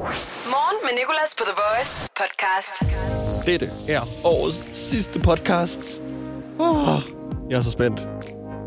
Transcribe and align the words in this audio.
Morgen 0.00 0.76
med 0.82 0.90
Nicolas 0.98 1.34
på 1.38 1.44
The 1.44 1.52
Voice 1.62 2.10
podcast. 2.16 2.82
Dette 3.46 3.70
er 3.88 4.00
årets 4.24 4.76
sidste 4.76 5.18
podcast. 5.18 6.00
Oh, 6.58 7.00
jeg 7.50 7.58
er 7.58 7.62
så 7.62 7.70
spændt 7.70 8.08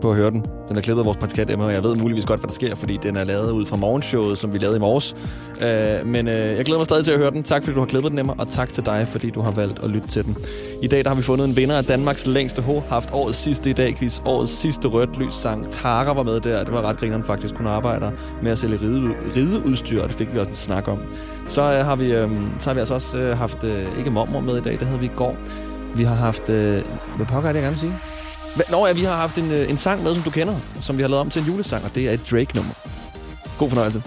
på 0.04 0.10
at 0.10 0.16
høre 0.16 0.32
den. 0.32 0.46
Den 0.70 0.78
er 0.78 0.82
klippet 0.82 1.02
af 1.02 1.06
vores 1.06 1.18
praktikant 1.18 1.52
Emma, 1.52 1.66
og 1.66 1.74
jeg 1.74 1.84
ved 1.84 1.96
muligvis 1.96 2.26
godt, 2.26 2.40
hvad 2.40 2.48
der 2.48 2.54
sker, 2.54 2.76
fordi 2.76 2.98
den 3.04 3.18
er 3.18 3.24
lavet 3.24 3.52
ud 3.52 3.66
fra 3.66 3.76
morgenshowet, 3.76 4.38
som 4.38 4.54
vi 4.54 4.58
lavede 4.58 4.78
i 4.78 4.80
morges. 4.80 5.16
Uh, 5.56 6.08
men 6.08 6.28
øh, 6.28 6.58
jeg 6.58 6.66
glæder 6.66 6.80
mig 6.80 6.86
stadig 6.86 7.06
til 7.06 7.12
at 7.12 7.18
høre 7.18 7.32
den. 7.32 7.44
Tak 7.44 7.64
fordi 7.64 7.74
du 7.74 7.80
har 7.80 7.86
klippet 7.88 8.12
den, 8.12 8.20
Emma, 8.20 8.34
og 8.38 8.50
tak 8.50 8.70
til 8.70 8.86
dig, 8.86 9.08
fordi 9.08 9.30
du 9.30 9.42
har 9.42 9.52
valgt 9.52 9.84
at 9.84 9.90
lytte 9.90 10.08
til 10.08 10.26
den. 10.26 10.38
I 10.82 10.88
dag 10.88 11.04
der 11.04 11.10
har 11.10 11.16
vi 11.16 11.22
fundet 11.22 11.48
en 11.48 11.56
vinder 11.56 11.78
af 11.78 11.86
Danmarks 11.86 12.28
længste 12.28 12.62
H, 12.62 12.70
haft 12.90 13.10
årets 13.14 13.38
sidste 13.38 13.70
i 13.70 13.74
dag 13.74 13.96
quiz, 13.96 14.22
årets 14.26 14.52
sidste 14.52 14.88
rødt 14.88 15.20
lys 15.20 15.34
sang. 15.34 15.72
Tara 15.72 16.14
var 16.14 16.24
med 16.24 16.40
der, 16.40 16.64
det 16.64 16.74
var 16.74 16.82
ret 16.82 16.98
grineren 16.98 17.24
faktisk. 17.24 17.56
Hun 17.56 17.68
arbejder 17.68 18.12
med 18.42 18.52
at 18.52 18.58
sælge 18.58 18.80
ride, 18.82 19.16
rideudstyr, 19.36 20.02
og 20.02 20.10
det 20.10 20.18
fik 20.18 20.34
vi 20.34 20.40
også 20.40 20.50
en 20.50 20.56
snak 20.56 20.88
om. 20.88 21.00
Så 21.48 21.62
øh, 21.62 21.86
har 21.86 21.96
vi, 21.96 22.24
uh, 22.24 22.32
så 22.60 22.70
har 22.70 22.74
vi 22.74 22.80
altså 22.80 22.94
også 22.94 23.34
haft, 23.34 23.58
ikke 23.98 24.10
mormor 24.10 24.40
med 24.40 24.58
i 24.58 24.62
dag, 24.62 24.74
det 24.80 24.88
havde 24.88 25.00
vi 25.00 25.06
i 25.06 25.12
går. 25.16 25.36
Vi 25.96 26.04
har 26.04 26.16
haft, 26.16 26.50
uh, 26.50 26.56
hvad 27.16 27.26
pokker 27.28 27.50
er 27.50 27.54
det, 27.54 27.62
jeg 27.62 27.64
gerne 27.64 27.70
vil 27.72 27.80
sige? 27.80 28.13
Hva- 28.56 28.72
Nå 28.72 28.88
ja, 28.88 28.94
vi 28.94 29.04
har 29.04 29.16
haft 29.16 29.38
en, 29.38 29.52
øh, 29.52 29.70
en 29.70 29.78
sang 29.78 30.04
med, 30.04 30.16
som 30.16 30.24
du 30.24 30.30
kender, 30.30 30.56
som 30.82 30.98
vi 30.98 31.02
har 31.02 31.10
lavet 31.10 31.22
om 31.22 31.30
til 31.30 31.42
en 31.42 31.48
julesang, 31.48 31.86
og 31.86 31.96
det 31.96 32.08
er 32.10 32.12
et 32.12 32.32
Drake-nummer. 32.32 32.74
God 33.60 33.70
fornøjelse. 33.70 34.02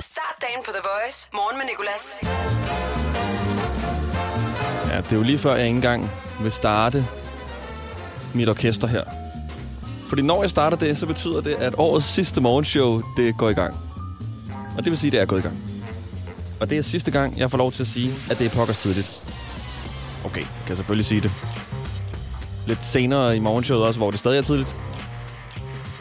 Start 0.00 0.36
dagen 0.42 0.60
på 0.66 0.70
The 0.72 0.82
Voice. 0.82 1.28
Morgen 1.34 1.58
med 1.58 1.66
Nicolas. 1.66 2.18
Ja, 4.92 4.96
det 4.96 5.12
er 5.12 5.16
jo 5.16 5.22
lige 5.22 5.38
før, 5.38 5.54
jeg 5.54 5.64
ikke 5.66 5.76
engang 5.76 6.10
vil 6.42 6.52
starte 6.52 7.06
mit 8.34 8.48
orkester 8.48 8.86
her. 8.88 9.02
Fordi 10.08 10.22
når 10.22 10.42
jeg 10.42 10.50
starter 10.50 10.76
det, 10.76 10.98
så 10.98 11.06
betyder 11.06 11.40
det, 11.40 11.54
at 11.54 11.74
årets 11.78 12.06
sidste 12.06 12.40
morgenshow, 12.40 13.02
det 13.16 13.36
går 13.38 13.48
i 13.48 13.52
gang. 13.52 13.74
Og 14.78 14.84
det 14.84 14.90
vil 14.90 14.98
sige, 14.98 15.08
at 15.08 15.12
det 15.12 15.20
er 15.20 15.24
gået 15.26 15.38
i 15.38 15.42
gang. 15.42 15.58
Og 16.60 16.70
det 16.70 16.78
er 16.78 16.82
sidste 16.82 17.10
gang, 17.10 17.38
jeg 17.38 17.50
får 17.50 17.58
lov 17.58 17.72
til 17.72 17.82
at 17.82 17.88
sige, 17.88 18.14
at 18.30 18.38
det 18.38 18.46
er 18.46 18.50
pokkers 18.50 18.76
tidligt. 18.76 19.26
Okay, 20.24 20.40
jeg 20.40 20.48
kan 20.66 20.76
selvfølgelig 20.76 21.06
sige 21.06 21.20
det. 21.20 21.32
Lidt 22.66 22.84
senere 22.84 23.36
i 23.36 23.38
morgenshowet 23.38 23.84
også, 23.84 24.00
hvor 24.00 24.10
det 24.10 24.20
stadig 24.20 24.38
er 24.38 24.42
tidligt. 24.42 24.76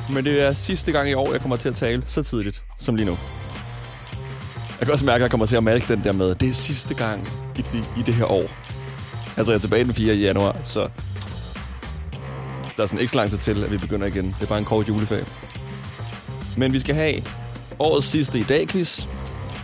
Men 0.09 0.25
det 0.25 0.43
er 0.43 0.53
sidste 0.53 0.91
gang 0.91 1.09
i 1.09 1.13
år, 1.13 1.31
jeg 1.31 1.41
kommer 1.41 1.55
til 1.55 1.69
at 1.69 1.75
tale 1.75 2.03
så 2.05 2.23
tidligt 2.23 2.61
som 2.77 2.95
lige 2.95 3.05
nu. 3.05 3.17
Jeg 4.79 4.85
kan 4.85 4.91
også 4.91 5.05
mærke, 5.05 5.15
at 5.15 5.21
jeg 5.21 5.31
kommer 5.31 5.45
til 5.45 5.55
at 5.55 5.63
malke 5.63 5.93
den 5.93 6.03
der 6.03 6.11
med, 6.11 6.35
det 6.35 6.49
er 6.49 6.53
sidste 6.53 6.93
gang 6.93 7.29
i, 7.55 7.61
de, 7.61 7.79
i 7.97 8.01
det 8.05 8.13
her 8.13 8.25
år. 8.25 8.43
Altså, 9.37 9.51
jeg 9.51 9.57
er 9.57 9.61
tilbage 9.61 9.83
den 9.83 9.93
4. 9.93 10.15
januar, 10.15 10.55
så 10.65 10.89
der 12.77 12.83
er 12.83 12.87
sådan 12.87 12.99
ikke 12.99 13.11
så 13.11 13.17
lang 13.17 13.29
tid 13.29 13.37
til, 13.37 13.63
at 13.63 13.71
vi 13.71 13.77
begynder 13.77 14.07
igen. 14.07 14.25
Det 14.25 14.43
er 14.43 14.47
bare 14.47 14.59
en 14.59 14.65
kort 14.65 14.87
juleferie. 14.87 15.25
Men 16.57 16.73
vi 16.73 16.79
skal 16.79 16.95
have 16.95 17.23
årets 17.79 18.07
sidste 18.07 18.39
i 18.39 18.43
dag 18.43 18.67
quiz, 18.67 19.07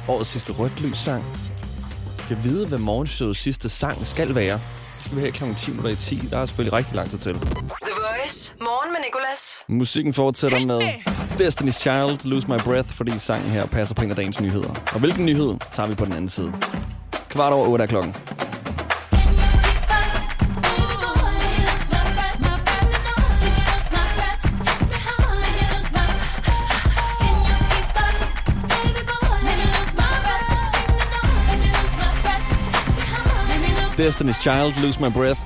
årets 0.07 0.29
sidste 0.29 0.53
rødt 0.53 0.81
lys 0.81 0.97
sang. 0.97 1.23
Kan 2.27 2.37
vide, 2.43 2.67
hvad 2.67 2.77
morgenshowets 2.77 3.39
sidste 3.39 3.69
sang 3.69 4.05
skal 4.05 4.35
være. 4.35 4.59
Skal 5.05 5.17
vi 5.17 5.21
have 5.21 5.31
kl. 5.31 5.43
10 5.57 5.71
minutter 5.71 5.91
i 5.91 5.95
10. 5.95 6.15
Der 6.29 6.37
er 6.37 6.45
selvfølgelig 6.45 6.73
rigtig 6.73 6.95
lang 6.95 7.09
tid 7.09 7.17
til. 7.17 7.33
The 7.33 7.41
Voice. 7.95 8.53
Morgen 8.61 8.91
med 8.91 8.99
Nicolas. 9.05 9.63
Musikken 9.67 10.13
fortsætter 10.13 10.65
med 10.65 10.81
Destiny's 11.39 11.79
Child, 11.79 12.29
Lose 12.29 12.47
My 12.47 12.59
Breath, 12.59 12.89
fordi 12.89 13.19
sangen 13.19 13.49
her 13.49 13.65
passer 13.65 13.95
på 13.95 14.01
en 14.01 14.09
af 14.09 14.15
dagens 14.15 14.41
nyheder. 14.41 14.69
Og 14.93 14.99
hvilken 14.99 15.25
nyhed 15.25 15.55
tager 15.73 15.87
vi 15.89 15.95
på 15.95 16.05
den 16.05 16.13
anden 16.13 16.29
side? 16.29 16.53
Kvart 17.29 17.53
over 17.53 17.67
8 17.67 17.83
er 17.83 17.87
klokken. 17.87 18.15
Destiny's 33.97 34.41
Child, 34.43 34.81
Lose 34.81 34.99
My 35.01 35.09
Breath. 35.09 35.41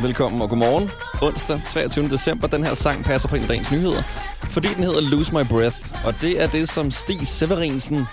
Velkommen 0.00 0.42
og 0.42 0.48
godmorgen. 0.48 0.90
Onsdag 1.22 1.62
23. 1.66 2.08
december. 2.08 2.46
Den 2.46 2.64
her 2.64 2.74
sang 2.74 3.04
passer 3.04 3.28
på 3.28 3.36
en 3.36 3.42
af 3.42 3.48
dagens 3.48 3.70
nyheder, 3.70 4.02
fordi 4.50 4.68
den 4.68 4.84
hedder 4.84 5.00
Lose 5.00 5.34
My 5.34 5.46
Breath. 5.48 5.78
Og 6.04 6.14
det 6.20 6.42
er 6.42 6.46
det, 6.46 6.68
som 6.68 6.90
Stig 6.90 7.28
Severinsen 7.28 8.06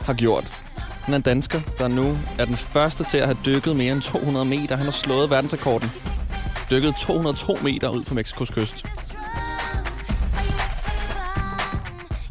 har 0.00 0.14
gjort. 0.14 0.44
Han 0.76 1.14
er 1.14 1.16
en 1.16 1.22
dansker, 1.22 1.60
der 1.78 1.88
nu 1.88 2.18
er 2.38 2.44
den 2.44 2.56
første 2.56 3.04
til 3.04 3.18
at 3.18 3.26
have 3.26 3.38
dykket 3.46 3.76
mere 3.76 3.92
end 3.92 4.02
200 4.02 4.44
meter. 4.44 4.76
Han 4.76 4.84
har 4.84 4.92
slået 4.92 5.30
verdensrekorden. 5.30 5.90
Dykket 6.70 6.94
202 6.96 7.58
meter 7.62 7.88
ud 7.88 8.04
fra 8.04 8.14
Mexikos 8.14 8.50
kyst. 8.50 8.86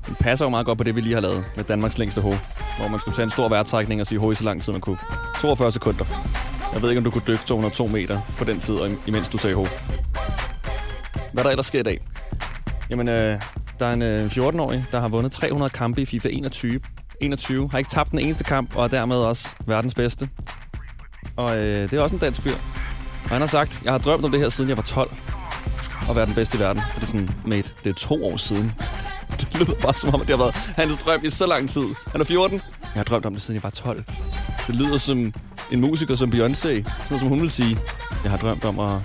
Den 0.06 0.16
passer 0.16 0.46
jo 0.46 0.50
meget 0.50 0.66
godt 0.66 0.78
på 0.78 0.84
det, 0.84 0.96
vi 0.96 1.02
lige 1.02 1.14
har 1.14 1.22
lavet 1.22 1.46
med 1.56 1.64
Danmarks 1.64 1.98
længste 1.98 2.22
hoved. 2.22 2.38
Hvor 2.80 2.88
man 2.88 3.00
skulle 3.00 3.16
tage 3.16 3.24
en 3.24 3.30
stor 3.30 3.50
vejrtrækning 3.50 4.02
og 4.02 4.08
sige 4.08 4.20
ho 4.20 4.34
så 4.34 4.44
lang 4.44 4.62
tid 4.62 4.72
man 4.74 4.82
kunne. 4.82 4.98
42 5.42 5.72
sekunder. 5.72 6.06
Jeg 6.74 6.82
ved 6.82 6.90
ikke, 6.90 6.98
om 6.98 7.04
du 7.04 7.12
kunne 7.12 7.24
dykke 7.28 7.44
202 7.46 7.88
meter 7.88 8.20
på 8.38 8.44
den 8.44 8.60
tid, 8.60 8.76
og 8.76 8.92
imens 9.08 9.30
du 9.30 9.38
sagde 9.38 9.56
ho. 9.56 9.68
Hvad 11.34 11.44
der 11.44 11.50
ellers 11.50 11.66
sker 11.66 11.80
i 11.80 11.84
dag? 11.84 12.00
Jamen, 12.90 13.10
øh, 13.10 13.42
der 13.80 13.86
er 13.86 13.94
en 13.94 14.02
øh, 14.02 14.26
14-årig, 14.26 14.86
der 14.92 15.00
har 15.00 15.08
vundet 15.08 15.32
300 15.32 15.70
kampe 15.70 16.02
i 16.02 16.06
FIFA 16.06 16.30
21. 16.32 16.80
21. 17.22 17.70
Har 17.72 17.78
ikke 17.78 17.90
tabt 17.90 18.12
den 18.12 18.20
eneste 18.20 18.44
kamp, 18.44 18.76
og 18.76 18.84
er 18.84 18.88
dermed 18.88 19.16
også 19.16 19.50
verdens 19.66 19.96
bedste. 19.96 20.30
Og 21.36 21.58
øh, 21.58 21.92
det 21.92 21.94
er 21.94 22.02
også 22.02 22.16
en 22.16 22.22
dansk 22.22 22.42
fyr. 22.42 22.56
Og 23.24 23.30
han 23.30 23.42
har 23.42 23.48
sagt, 23.48 23.82
jeg 23.84 23.92
har 23.92 24.00
drømt 24.00 24.26
om 24.26 24.32
det 24.32 24.40
her, 24.40 24.50
siden 24.50 24.70
jeg 24.70 24.78
var 24.78 24.84
12. 24.84 25.12
At 26.10 26.16
være 26.16 26.26
den 26.26 26.36
bedste 26.36 26.58
i 26.58 26.60
verden. 26.60 26.82
Og 26.96 26.96
det 26.96 27.04
er 27.04 27.08
sådan, 27.08 27.30
mate, 27.46 27.72
det 27.84 27.90
er 27.90 27.94
to 27.94 28.26
år 28.26 28.38
siden. 28.38 28.74
Det 29.54 29.60
lyder 29.60 29.82
bare 29.82 29.96
som 29.96 30.14
om, 30.14 30.22
at 30.22 30.28
det 30.28 30.38
har 30.38 30.44
været 30.44 30.56
hans 30.56 30.98
drøm 30.98 31.20
i 31.24 31.30
så 31.30 31.46
lang 31.46 31.70
tid. 31.70 31.86
Han 32.12 32.22
er 32.22 32.26
14. 32.26 32.62
Jeg 32.82 32.90
har 32.96 33.04
drømt 33.04 33.26
om 33.26 33.34
det, 33.34 33.42
siden 33.42 33.56
jeg 33.56 33.64
var 33.64 33.70
12. 33.70 34.04
Det 34.68 34.76
lyder 34.76 34.98
som 34.98 35.34
en 35.72 35.82
musiker 35.82 36.16
som 36.16 36.30
Beyoncé. 36.30 36.84
Sådan 37.04 37.20
som 37.20 37.28
hun 37.28 37.42
vil 37.42 37.50
sige. 37.50 37.78
Jeg 38.24 38.32
har 38.32 38.38
drømt 38.38 38.66
om 38.66 38.80
at 38.80 39.00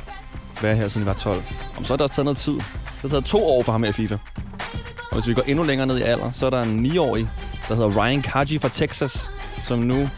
være 0.63 0.77
her, 0.77 0.89
siden 0.89 1.07
jeg 1.07 1.15
var 1.15 1.21
12. 1.21 1.43
Om 1.79 1.85
så 1.85 1.93
har 1.93 1.97
det 1.97 2.05
også 2.05 2.15
taget 2.15 2.25
noget 2.25 2.39
tid. 2.39 2.53
Det 2.53 3.01
har 3.03 3.09
taget 3.09 3.25
to 3.25 3.47
år 3.47 3.63
for 3.63 3.73
ham 3.73 3.83
her 3.83 3.91
i 3.91 3.93
FIFA. 3.93 4.19
Og 5.11 5.15
hvis 5.15 5.29
vi 5.29 5.35
går 5.35 5.43
endnu 5.43 5.65
længere 5.65 5.87
ned 5.87 5.99
i 5.99 6.03
alder, 6.03 6.31
så 6.33 6.47
er 6.47 6.51
der 6.51 6.63
en 6.63 6.87
9-årig, 6.87 7.29
der 7.69 7.75
hedder 7.75 8.03
Ryan 8.03 8.23
Kaji 8.23 8.59
fra 8.59 8.69
Texas, 8.69 9.31
som 9.63 9.79
nu 9.79 10.09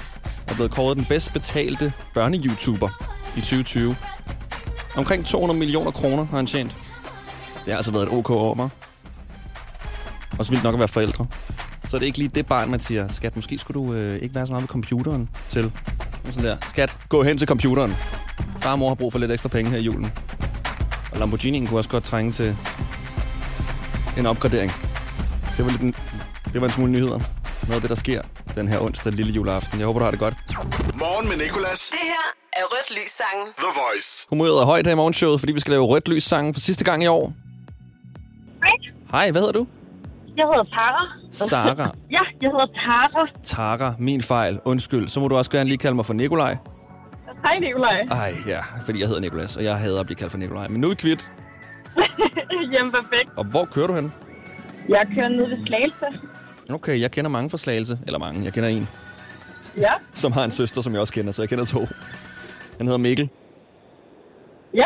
er 0.48 0.54
blevet 0.54 0.71
kåret 0.72 0.97
den 0.97 1.04
bedst 1.09 1.33
betalte 1.33 1.93
børne-YouTuber 2.19 2.88
i 3.37 3.41
2020. 3.41 3.97
Omkring 4.97 5.27
200 5.27 5.59
millioner 5.59 5.91
kroner 5.91 6.27
har 6.27 6.37
han 6.37 6.47
tjent. 6.47 6.77
Det 7.65 7.72
har 7.72 7.77
altså 7.77 7.91
været 7.93 8.03
et 8.03 8.12
OK 8.12 8.31
år, 8.31 8.71
hva'? 10.37 10.39
Også 10.39 10.51
vildt 10.53 10.65
nok 10.65 10.75
at 10.75 10.79
være 10.79 10.89
forældre. 10.89 11.27
Så 11.89 11.97
er 11.97 11.99
det 11.99 12.07
ikke 12.07 12.19
lige 12.19 12.29
det 12.29 12.47
barn, 12.47 12.71
man 12.71 12.81
siger, 12.81 13.09
skat, 13.09 13.37
måske 13.37 13.59
skulle 13.59 13.81
du 13.81 13.95
øh, 13.95 14.17
ikke 14.23 14.35
være 14.35 14.47
så 14.47 14.53
meget 14.53 14.63
ved 14.63 14.69
computeren 14.69 15.29
til. 15.51 15.65
Og 16.27 16.33
Sådan 16.33 16.45
der, 16.45 16.57
skat, 16.71 16.97
gå 17.09 17.23
hen 17.23 17.39
til 17.39 17.49
computeren. 17.49 17.95
Far 18.61 18.73
og 18.73 18.79
mor 18.79 18.89
har 18.89 18.95
brug 18.95 19.13
for 19.13 19.19
lidt 19.19 19.33
ekstra 19.33 19.49
penge 19.49 19.71
her 19.71 19.79
i 19.79 19.83
julen. 19.83 20.13
Og 21.13 21.19
Lamborghini'en 21.19 21.67
kunne 21.69 21.79
også 21.79 21.91
godt 21.91 22.05
trænge 22.05 22.33
til 22.33 22.57
en 24.19 24.27
opgradering. 24.27 24.73
Det 25.57 25.65
var, 25.65 25.71
lidt 25.71 25.83
en, 25.83 25.95
det 26.53 26.61
var 26.61 26.67
en 26.67 26.73
smule 26.73 26.93
nyheder. 26.93 27.19
Noget 27.63 27.75
af 27.75 27.81
det, 27.81 27.91
der 27.91 27.97
sker 27.97 28.23
den 28.55 28.69
her 28.69 28.81
onsdag 28.81 29.13
lille 29.13 29.33
juleaften. 29.33 29.79
Jeg 29.79 29.87
håber, 29.87 29.99
du 29.99 30.05
har 30.05 30.11
det 30.11 30.21
godt. 30.21 30.35
Morgen 30.95 31.29
med 31.29 31.37
Nicolas. 31.37 31.89
Det 31.91 31.99
her 32.03 32.33
er 32.53 32.63
Rødt 32.65 32.91
Lys 33.01 33.11
sangen. 33.11 33.47
The 33.59 33.67
Voice. 33.67 34.27
Humøret 34.31 34.61
er 34.61 34.65
højt 34.65 34.87
her 34.87 34.93
i 34.93 34.97
morgenshowet, 34.97 35.41
fordi 35.41 35.53
vi 35.53 35.61
skal 35.61 35.71
lave 35.71 35.85
rødt 35.85 36.09
lys 36.09 36.25
sangen 36.25 36.55
for 36.55 36.61
sidste 36.61 36.85
gang 36.85 37.03
i 37.03 37.07
år. 37.07 37.33
Hej, 38.63 38.71
Hej, 39.11 39.31
hvad 39.31 39.41
hedder 39.41 39.53
du? 39.53 39.67
Jeg 40.37 40.47
hedder 40.47 40.65
Tara. 40.65 41.05
Sara. 41.31 41.91
Ja, 42.17 42.21
jeg 42.43 42.51
hedder 42.51 42.67
Tara. 42.67 43.27
Tara, 43.43 43.95
min 43.99 44.23
fejl. 44.23 44.61
Undskyld. 44.65 45.09
Så 45.09 45.21
må 45.21 45.29
du 45.29 45.37
også 45.37 45.51
gerne 45.51 45.69
lige 45.69 45.79
kalde 45.79 45.95
mig 45.97 46.07
for 46.07 46.15
Nikolaj. 46.15 46.57
Hej, 47.43 47.59
Nikolaj. 47.59 48.01
Ej, 48.11 48.33
ja, 48.47 48.59
fordi 48.85 49.01
jeg 49.01 49.09
hedder 49.09 49.21
Nikolas, 49.21 49.57
og 49.57 49.65
jeg 49.65 49.77
hader 49.79 50.01
at 50.01 50.07
blive 50.07 50.17
kaldt 50.17 50.31
for 50.31 50.39
Nikolaj. 50.39 50.69
Men 50.69 50.81
nu 50.81 50.87
er 50.87 50.91
vi 50.91 50.95
kvitt. 50.97 51.31
Jamen, 52.73 52.93
perfekt. 52.93 53.31
Og 53.37 53.45
hvor 53.45 53.65
kører 53.65 53.87
du 53.87 53.95
hen? 53.95 54.13
Jeg 54.89 55.07
kører 55.15 55.29
ned 55.29 55.49
ved 55.49 55.65
Slagelse. 55.67 56.07
Okay, 56.71 57.01
jeg 57.01 57.11
kender 57.11 57.31
mange 57.31 57.51
fra 57.51 57.59
Slagelse. 57.59 57.99
Eller 58.07 58.19
mange, 58.19 58.45
jeg 58.45 58.53
kender 58.53 58.69
en, 58.69 58.89
Ja, 59.77 59.93
som 60.13 60.33
har 60.33 60.45
en 60.45 60.51
søster, 60.51 60.83
som 60.83 60.93
jeg 60.93 61.01
også 61.01 61.13
kender, 61.13 61.33
så 61.33 61.43
jeg 61.43 61.49
kender 61.49 61.65
to. 61.65 61.81
Han 62.78 62.87
hedder 62.87 62.97
Mikkel. 62.99 63.31
ja. 64.75 64.84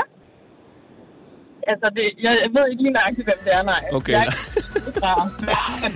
Altså, 1.70 1.86
det, 1.96 2.04
jeg, 2.24 2.32
jeg 2.44 2.50
ved 2.54 2.64
ikke 2.70 2.82
lige 2.82 2.92
nøjagtigt, 2.92 3.26
hvem 3.26 3.40
det 3.44 3.52
er, 3.58 3.62
nej. 3.62 3.82
Okay, 3.92 4.12
Jeg. 4.12 4.26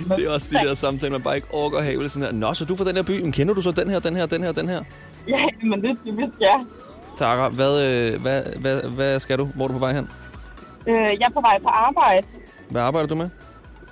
Det 0.17 0.25
er 0.27 0.31
også 0.33 0.49
de 0.53 0.67
der 0.67 0.73
samtaler, 0.73 1.11
man 1.11 1.21
bare 1.21 1.35
ikke 1.35 1.47
orker 1.53 1.77
at 1.77 1.85
have. 1.85 2.09
Sådan 2.09 2.25
her. 2.27 2.33
Nå, 2.33 2.53
så 2.53 2.65
du 2.65 2.75
fra 2.75 2.85
den 2.85 2.95
her 2.95 3.03
by. 3.03 3.21
Men 3.21 3.31
kender 3.31 3.53
du 3.53 3.61
så 3.61 3.71
den 3.71 3.89
her, 3.89 3.99
den 3.99 4.15
her, 4.15 4.25
den 4.25 4.43
her, 4.43 4.51
den 4.51 4.69
her? 4.69 4.81
Ja, 5.27 5.43
men 5.69 5.81
det 5.81 5.89
er 5.89 5.95
typisk, 6.05 6.33
ja. 6.41 6.55
Tara, 7.17 7.49
hvad, 7.49 7.73
øh, 7.87 8.21
hvad, 8.21 8.43
hvad, 8.61 8.81
hvad 8.89 9.19
skal 9.19 9.37
du? 9.37 9.45
Hvor 9.45 9.63
er 9.63 9.67
du 9.67 9.73
på 9.73 9.79
vej 9.79 9.93
hen? 9.93 10.09
Øh, 10.87 10.95
jeg 11.19 11.25
er 11.29 11.33
på 11.33 11.41
vej 11.41 11.59
på 11.59 11.69
arbejde. 11.69 12.27
Hvad 12.69 12.81
arbejder 12.81 13.07
du 13.07 13.15
med? 13.15 13.29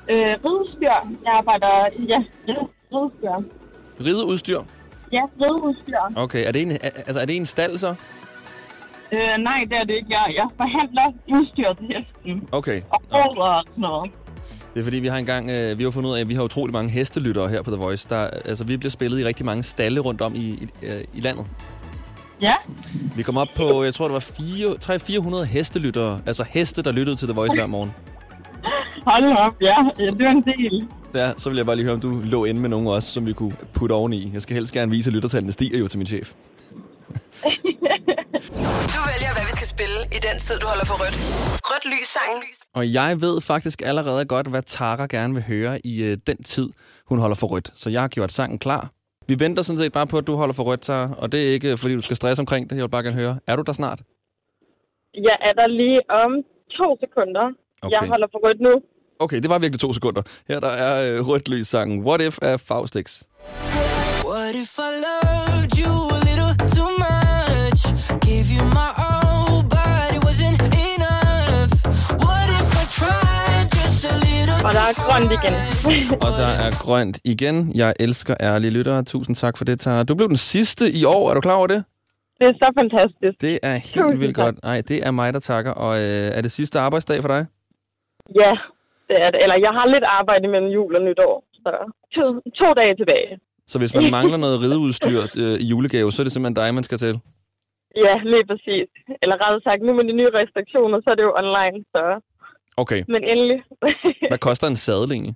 Øh, 0.09 0.35
ridestyr. 0.45 0.95
Jeg 1.25 1.33
arbejder, 1.33 1.87
ja, 2.07 2.19
ridestyr. 2.93 3.43
Rideudstyr. 4.05 4.59
Ja, 5.11 5.21
rideudstyr. 5.41 5.97
Okay, 6.15 6.47
er 6.47 6.51
det 6.51 6.61
en, 6.61 6.71
altså, 6.71 7.19
er 7.19 7.25
det 7.25 7.35
en 7.37 7.45
stald 7.45 7.77
så? 7.77 7.95
Øh, 9.13 9.43
nej, 9.49 9.59
det 9.69 9.77
er 9.81 9.83
det 9.83 9.95
ikke. 9.99 10.09
Jeg, 10.09 10.25
jeg 10.35 10.47
forhandler 10.57 11.07
udstyr 11.33 11.73
til 11.73 11.85
hesten. 11.93 12.47
Okay. 12.51 12.81
Og 12.89 13.01
og 13.37 13.63
sådan 13.69 13.81
noget. 13.81 14.11
Det 14.73 14.79
er 14.79 14.83
fordi, 14.83 14.99
vi 14.99 15.07
har 15.07 15.17
engang, 15.17 15.49
øh, 15.49 15.77
vi 15.79 15.83
har 15.83 15.91
fundet 15.91 16.09
ud 16.09 16.15
af, 16.15 16.21
at 16.21 16.29
vi 16.29 16.33
har 16.33 16.43
utrolig 16.43 16.73
mange 16.73 16.89
hestelyttere 16.89 17.49
her 17.49 17.61
på 17.61 17.71
The 17.71 17.79
Voice. 17.79 18.09
Der, 18.09 18.27
altså, 18.45 18.63
vi 18.63 18.77
bliver 18.77 18.89
spillet 18.89 19.19
i 19.19 19.25
rigtig 19.25 19.45
mange 19.45 19.63
stalle 19.63 19.99
rundt 19.99 20.21
om 20.21 20.35
i, 20.35 20.39
i, 20.39 20.67
øh, 20.83 21.03
i 21.13 21.19
landet. 21.21 21.45
Ja, 22.41 22.53
Vi 23.15 23.23
kom 23.23 23.37
op 23.37 23.47
på, 23.55 23.83
jeg 23.83 23.93
tror, 23.93 24.07
det 24.07 24.13
var 24.13 24.19
300-400 25.43 25.45
hestelyttere. 25.45 26.21
Altså 26.25 26.45
heste, 26.49 26.83
der 26.83 26.91
lyttede 26.91 27.15
til 27.15 27.27
The 27.27 27.35
Voice 27.35 27.55
hver 27.55 27.65
morgen. 27.65 27.93
hold 29.07 29.37
op, 29.37 29.53
ja. 29.61 29.75
ja 29.99 30.05
det 30.05 30.25
var 30.25 30.31
en 30.31 30.43
del. 30.43 30.87
Ja, 31.15 31.31
så 31.37 31.49
vil 31.49 31.57
jeg 31.57 31.65
bare 31.65 31.75
lige 31.75 31.83
høre, 31.83 31.93
om 31.93 31.99
du 31.99 32.21
lå 32.23 32.45
inde 32.45 32.61
med 32.61 32.69
nogen 32.69 32.87
også, 32.87 33.11
som 33.11 33.25
vi 33.25 33.33
kunne 33.33 33.55
putte 33.73 33.93
oveni. 33.93 34.31
Jeg 34.33 34.41
skal 34.41 34.53
helst 34.53 34.73
gerne 34.73 34.91
vise, 34.91 35.09
at 35.09 35.13
lyttertallene 35.13 35.51
stiger 35.51 35.79
jo 35.79 35.87
til 35.87 35.97
min 35.97 36.07
chef. 36.07 36.33
Du 38.51 38.99
vælger, 39.11 39.31
hvad 39.35 39.45
vi 39.49 39.51
skal 39.59 39.67
spille 39.75 39.99
i 40.17 40.19
den 40.27 40.39
tid, 40.39 40.55
du 40.59 40.67
holder 40.67 40.85
for 40.85 40.97
rødt. 41.01 41.15
Rødt 41.69 41.85
lys 41.93 42.07
sangen. 42.17 42.43
Og 42.73 42.93
jeg 42.93 43.21
ved 43.21 43.41
faktisk 43.41 43.81
allerede 43.85 44.25
godt, 44.25 44.47
hvad 44.47 44.61
Tara 44.61 45.05
gerne 45.05 45.33
vil 45.33 45.43
høre 45.43 45.79
i 45.85 46.03
øh, 46.03 46.17
den 46.27 46.43
tid, 46.43 46.69
hun 47.09 47.19
holder 47.19 47.35
for 47.35 47.47
rødt. 47.47 47.69
Så 47.73 47.89
jeg 47.89 48.01
har 48.01 48.07
gjort 48.07 48.31
sangen 48.31 48.59
klar. 48.59 48.89
Vi 49.27 49.39
venter 49.39 49.63
sådan 49.63 49.79
set 49.79 49.91
bare 49.93 50.07
på, 50.07 50.17
at 50.17 50.27
du 50.27 50.35
holder 50.35 50.53
for 50.53 50.63
rødt, 50.63 50.81
Tara. 50.81 51.09
Og 51.17 51.31
det 51.31 51.47
er 51.47 51.51
ikke, 51.53 51.77
fordi 51.77 51.95
du 51.95 52.01
skal 52.01 52.15
stresse 52.15 52.41
omkring 52.41 52.69
det. 52.69 52.75
Jeg 52.75 52.83
vil 52.83 52.89
bare 52.89 53.03
gerne 53.03 53.15
høre. 53.15 53.39
Er 53.47 53.55
du 53.55 53.61
der 53.61 53.73
snart? 53.73 53.99
Jeg 55.13 55.37
er 55.47 55.53
der 55.53 55.67
lige 55.67 56.01
om 56.21 56.31
to 56.77 56.97
sekunder. 57.03 57.45
Okay. 57.81 57.91
Jeg 57.91 58.09
holder 58.09 58.27
for 58.31 58.39
rødt 58.47 58.61
nu. 58.61 58.73
Okay, 59.19 59.37
det 59.41 59.49
var 59.49 59.59
virkelig 59.59 59.79
to 59.79 59.93
sekunder. 59.93 60.21
Her 60.47 60.59
der 60.59 60.67
er 60.67 61.17
øh, 61.17 61.27
rødt 61.27 61.49
lys 61.49 61.67
sangen. 61.67 62.03
What 62.07 62.21
If 62.21 62.37
af 62.41 62.59
Faustix. 62.59 63.23
What 64.31 64.55
if 64.63 64.73
I 64.77 64.91
loved 65.07 65.71
you 65.83 66.22
Og 74.67 74.71
der 74.77 74.83
er 74.91 74.93
grønt 75.07 75.31
igen. 75.37 75.53
Og 76.25 76.31
der 76.41 76.51
er 76.65 76.71
grønt 76.83 77.19
igen. 77.23 77.71
Jeg 77.75 77.93
elsker 77.99 78.35
ærlige 78.41 78.71
lyttere. 78.71 79.03
Tusind 79.03 79.35
tak 79.35 79.57
for 79.57 79.65
det, 79.65 79.79
Tara. 79.79 80.03
Du 80.03 80.15
blev 80.15 80.27
den 80.27 80.37
sidste 80.37 80.85
i 81.01 81.03
år. 81.05 81.29
Er 81.29 81.33
du 81.33 81.41
klar 81.41 81.55
over 81.55 81.67
det? 81.67 81.83
det 82.39 82.45
er 82.51 82.53
så 82.63 82.69
fantastisk. 82.81 83.35
Det 83.41 83.55
er 83.63 83.75
helt 83.91 84.03
Tusind 84.05 84.19
vildt 84.19 84.35
tak. 84.35 84.45
godt. 84.45 84.63
Nej, 84.63 84.81
det 84.89 85.07
er 85.07 85.11
mig, 85.11 85.33
der 85.33 85.39
takker. 85.39 85.71
Og 85.71 85.93
øh, 85.97 86.37
er 86.37 86.41
det 86.41 86.51
sidste 86.51 86.79
arbejdsdag 86.79 87.21
for 87.21 87.27
dig? 87.27 87.41
Ja, 88.41 88.53
det 89.09 89.17
er 89.25 89.29
det. 89.31 89.39
Eller 89.43 89.57
jeg 89.65 89.71
har 89.77 89.85
lidt 89.93 90.03
arbejde 90.19 90.47
mellem 90.47 90.69
jul 90.77 90.95
og 90.95 91.01
nytår. 91.01 91.43
Så 91.53 91.71
to, 92.15 92.23
to 92.59 92.73
dage 92.73 92.95
tilbage. 92.95 93.39
Så 93.67 93.79
hvis 93.79 93.95
man 93.95 94.11
mangler 94.11 94.37
noget 94.37 94.61
rideudstyr 94.61 95.19
øh, 95.43 95.55
i 95.63 95.65
julegave, 95.71 96.11
så 96.11 96.21
er 96.21 96.23
det 96.23 96.31
simpelthen 96.33 96.55
dig, 96.63 96.73
man 96.73 96.83
skal 96.83 96.97
til. 96.97 97.19
Ja, 97.95 98.15
lige 98.23 98.45
præcis. 98.45 98.87
Eller 99.21 99.35
rettere 99.41 99.61
sagt, 99.61 99.81
nu 99.81 99.93
med 99.93 100.03
de 100.03 100.13
nye 100.13 100.29
restriktioner, 100.39 101.01
så 101.01 101.09
er 101.09 101.15
det 101.15 101.23
jo 101.23 101.33
online. 101.41 101.85
Så. 101.95 102.21
Okay. 102.77 103.01
Men 103.07 103.23
endelig. 103.23 103.63
Hvad 104.31 104.41
koster 104.47 104.67
en 104.67 105.11
egentlig? 105.11 105.35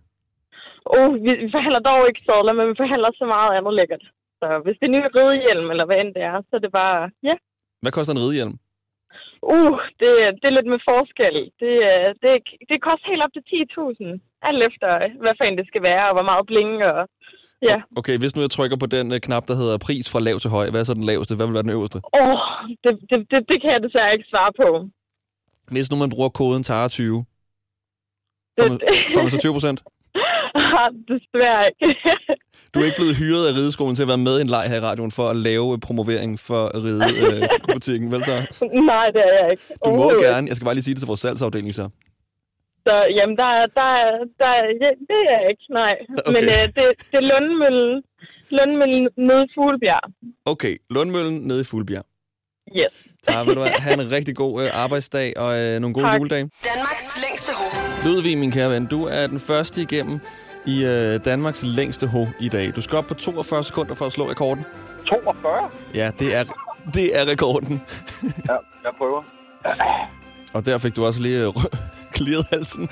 oh, 0.96 1.14
vi, 1.24 1.32
vi 1.44 1.48
forhandler 1.56 1.80
dog 1.90 2.08
ikke 2.08 2.22
sadler, 2.26 2.54
men 2.54 2.70
vi 2.70 2.76
forhandler 2.78 3.12
så 3.14 3.26
meget 3.26 3.58
andet 3.58 3.74
lækkert. 3.74 4.04
Så 4.40 4.48
hvis 4.64 4.78
det 4.80 4.88
er 4.88 4.96
ny 4.98 5.02
ridehjelm, 5.16 5.68
eller 5.72 5.86
hvad 5.86 5.98
end 6.00 6.14
det 6.14 6.24
er, 6.24 6.38
så 6.50 6.54
er 6.56 6.60
det 6.66 6.72
bare, 6.72 7.12
ja. 7.24 7.36
Hvad 7.82 7.92
koster 7.92 8.14
en 8.14 8.24
ridehjelm? 8.26 8.56
Uh, 9.56 9.80
det, 10.00 10.10
det 10.42 10.48
er 10.48 10.58
lidt 10.58 10.70
med 10.74 10.80
forskel. 10.92 11.38
Det, 11.64 11.74
er- 11.94 12.14
det, 12.24 12.32
det 12.70 12.82
koster 12.88 13.08
helt 13.12 13.24
op 13.26 13.34
til 13.34 13.44
10.000. 13.54 14.20
Alt 14.50 14.62
efter, 14.70 14.90
hvad 15.24 15.36
fanden 15.38 15.58
det 15.58 15.68
skal 15.68 15.84
være, 15.92 16.08
og 16.10 16.14
hvor 16.16 16.28
meget 16.32 16.46
bling 16.48 16.74
og... 16.92 17.08
Ja. 17.62 17.78
Okay, 17.96 18.18
hvis 18.18 18.36
nu 18.36 18.42
jeg 18.42 18.52
trykker 18.52 18.78
på 18.78 18.86
den 18.86 19.12
øh, 19.14 19.20
knap, 19.20 19.48
der 19.48 19.56
hedder 19.56 19.78
pris 19.78 20.12
fra 20.12 20.20
lav 20.20 20.40
til 20.40 20.50
høj, 20.50 20.70
hvad 20.70 20.80
er 20.80 20.84
så 20.84 20.94
den 20.94 21.04
laveste? 21.04 21.36
Hvad 21.36 21.46
vil 21.46 21.54
være 21.54 21.64
den 21.64 21.70
øverste? 21.70 21.98
Åh, 21.98 22.22
oh, 22.22 22.70
det, 22.84 22.92
det, 23.10 23.18
det, 23.32 23.40
det 23.50 23.62
kan 23.62 23.72
jeg 23.72 23.82
desværre 23.84 24.14
ikke 24.14 24.26
svare 24.30 24.52
på. 24.62 24.90
Hvis 25.72 25.92
nu 25.92 25.98
man 25.98 26.10
bruger 26.10 26.30
koden 26.30 26.64
TARA20, 26.64 27.04
Det, 27.04 27.26
får 28.60 28.68
man, 28.68 28.80
får 29.16 29.22
man 29.22 29.32
så 29.32 29.40
20 29.40 29.54
procent? 29.54 29.84
Ah, 30.80 30.92
desværre 31.08 31.64
ikke. 31.68 32.00
Du 32.74 32.80
er 32.80 32.86
ikke 32.86 32.96
blevet 33.02 33.16
hyret 33.16 33.48
af 33.48 33.54
rideskolen 33.60 33.96
til 33.96 34.04
at 34.04 34.08
være 34.08 34.18
med 34.18 34.38
i 34.38 34.42
en 34.42 34.48
leg 34.48 34.66
her 34.70 34.78
i 34.78 34.80
radioen 34.80 35.12
for 35.12 35.30
at 35.30 35.36
lave 35.36 35.74
øh, 35.74 35.80
promovering 35.80 36.40
for 36.40 36.62
ridebutikken, 36.84 37.44
øh, 37.44 37.74
butikken, 37.74 38.12
vel 38.12 38.26
så? 38.26 38.36
Nej, 38.92 39.08
det 39.16 39.22
er 39.28 39.34
jeg 39.44 39.52
ikke. 39.52 39.64
Du 39.86 39.90
må 39.90 40.10
gerne. 40.10 40.48
Jeg 40.48 40.56
skal 40.56 40.66
bare 40.66 40.74
lige 40.76 40.84
sige 40.84 40.94
det 40.96 41.02
til 41.02 41.08
vores 41.08 41.20
salgsafdeling 41.20 41.74
så. 41.74 41.90
Så 42.88 42.94
jamen, 43.18 43.36
der, 43.42 43.50
er- 43.60 43.72
der, 43.80 43.90
er- 44.04 44.26
der, 44.42 44.50
er- 44.60 44.74
ja, 44.84 44.90
det 45.10 45.18
er 45.30 45.40
jeg 45.42 45.50
ikke, 45.52 45.66
nej. 45.82 45.94
Okay. 46.18 46.32
Men 46.36 46.44
øh, 46.44 46.64
det, 46.76 46.84
det 47.12 47.18
er 47.22 47.26
Lundmøllen, 47.32 48.04
Lundmøllen 48.58 49.10
nede 49.28 49.44
i 49.44 49.50
Fuglebjerg. 49.56 50.04
Okay, 50.46 50.74
Lundmøllen 50.90 51.38
nede 51.48 51.62
i 51.62 51.64
Fuglbjerg. 51.64 52.04
Yes. 52.76 52.94
Tak, 53.24 53.48
vil 53.48 53.56
du 53.56 53.62
have. 53.62 53.80
Ha' 53.86 53.94
en 53.94 54.12
rigtig 54.12 54.36
god 54.36 54.64
øh, 54.64 54.70
arbejdsdag 54.74 55.34
og 55.38 55.60
øh, 55.60 55.80
nogle 55.80 55.94
gode 55.94 56.06
Tak. 56.06 56.20
juledage. 56.20 56.50
Danmarks 56.76 57.18
længste 57.26 57.52
ho. 57.58 57.64
Ludvig, 58.10 58.38
min 58.38 58.52
kære 58.52 58.70
ven, 58.70 58.86
du 58.86 59.04
er 59.06 59.28
den 59.28 59.40
første 59.40 59.82
igennem 59.82 60.20
i 60.66 60.86
øh, 60.86 61.26
Danmarks 61.26 61.64
længste 61.64 62.08
ho 62.08 62.26
i 62.40 62.50
dag. 62.50 62.76
Du 62.76 62.82
skal 62.82 62.98
op 62.98 63.06
på 63.06 63.14
42 63.14 63.64
sekunder 63.64 63.96
for 63.96 64.06
at 64.06 64.12
slå 64.12 64.30
rekorden. 64.30 64.66
42? 65.08 65.70
Ja, 65.96 66.12
det 66.20 66.36
er, 66.36 66.44
det 66.94 67.20
er 67.20 67.32
rekorden. 67.32 67.82
Ja, 68.50 68.54
jeg 68.84 68.92
prøver. 68.98 69.22
Og 70.54 70.66
der 70.66 70.78
fik 70.78 70.96
du 70.96 71.06
også 71.06 71.20
lige 71.22 71.54
clearet 72.18 72.46
halsen. 72.52 72.90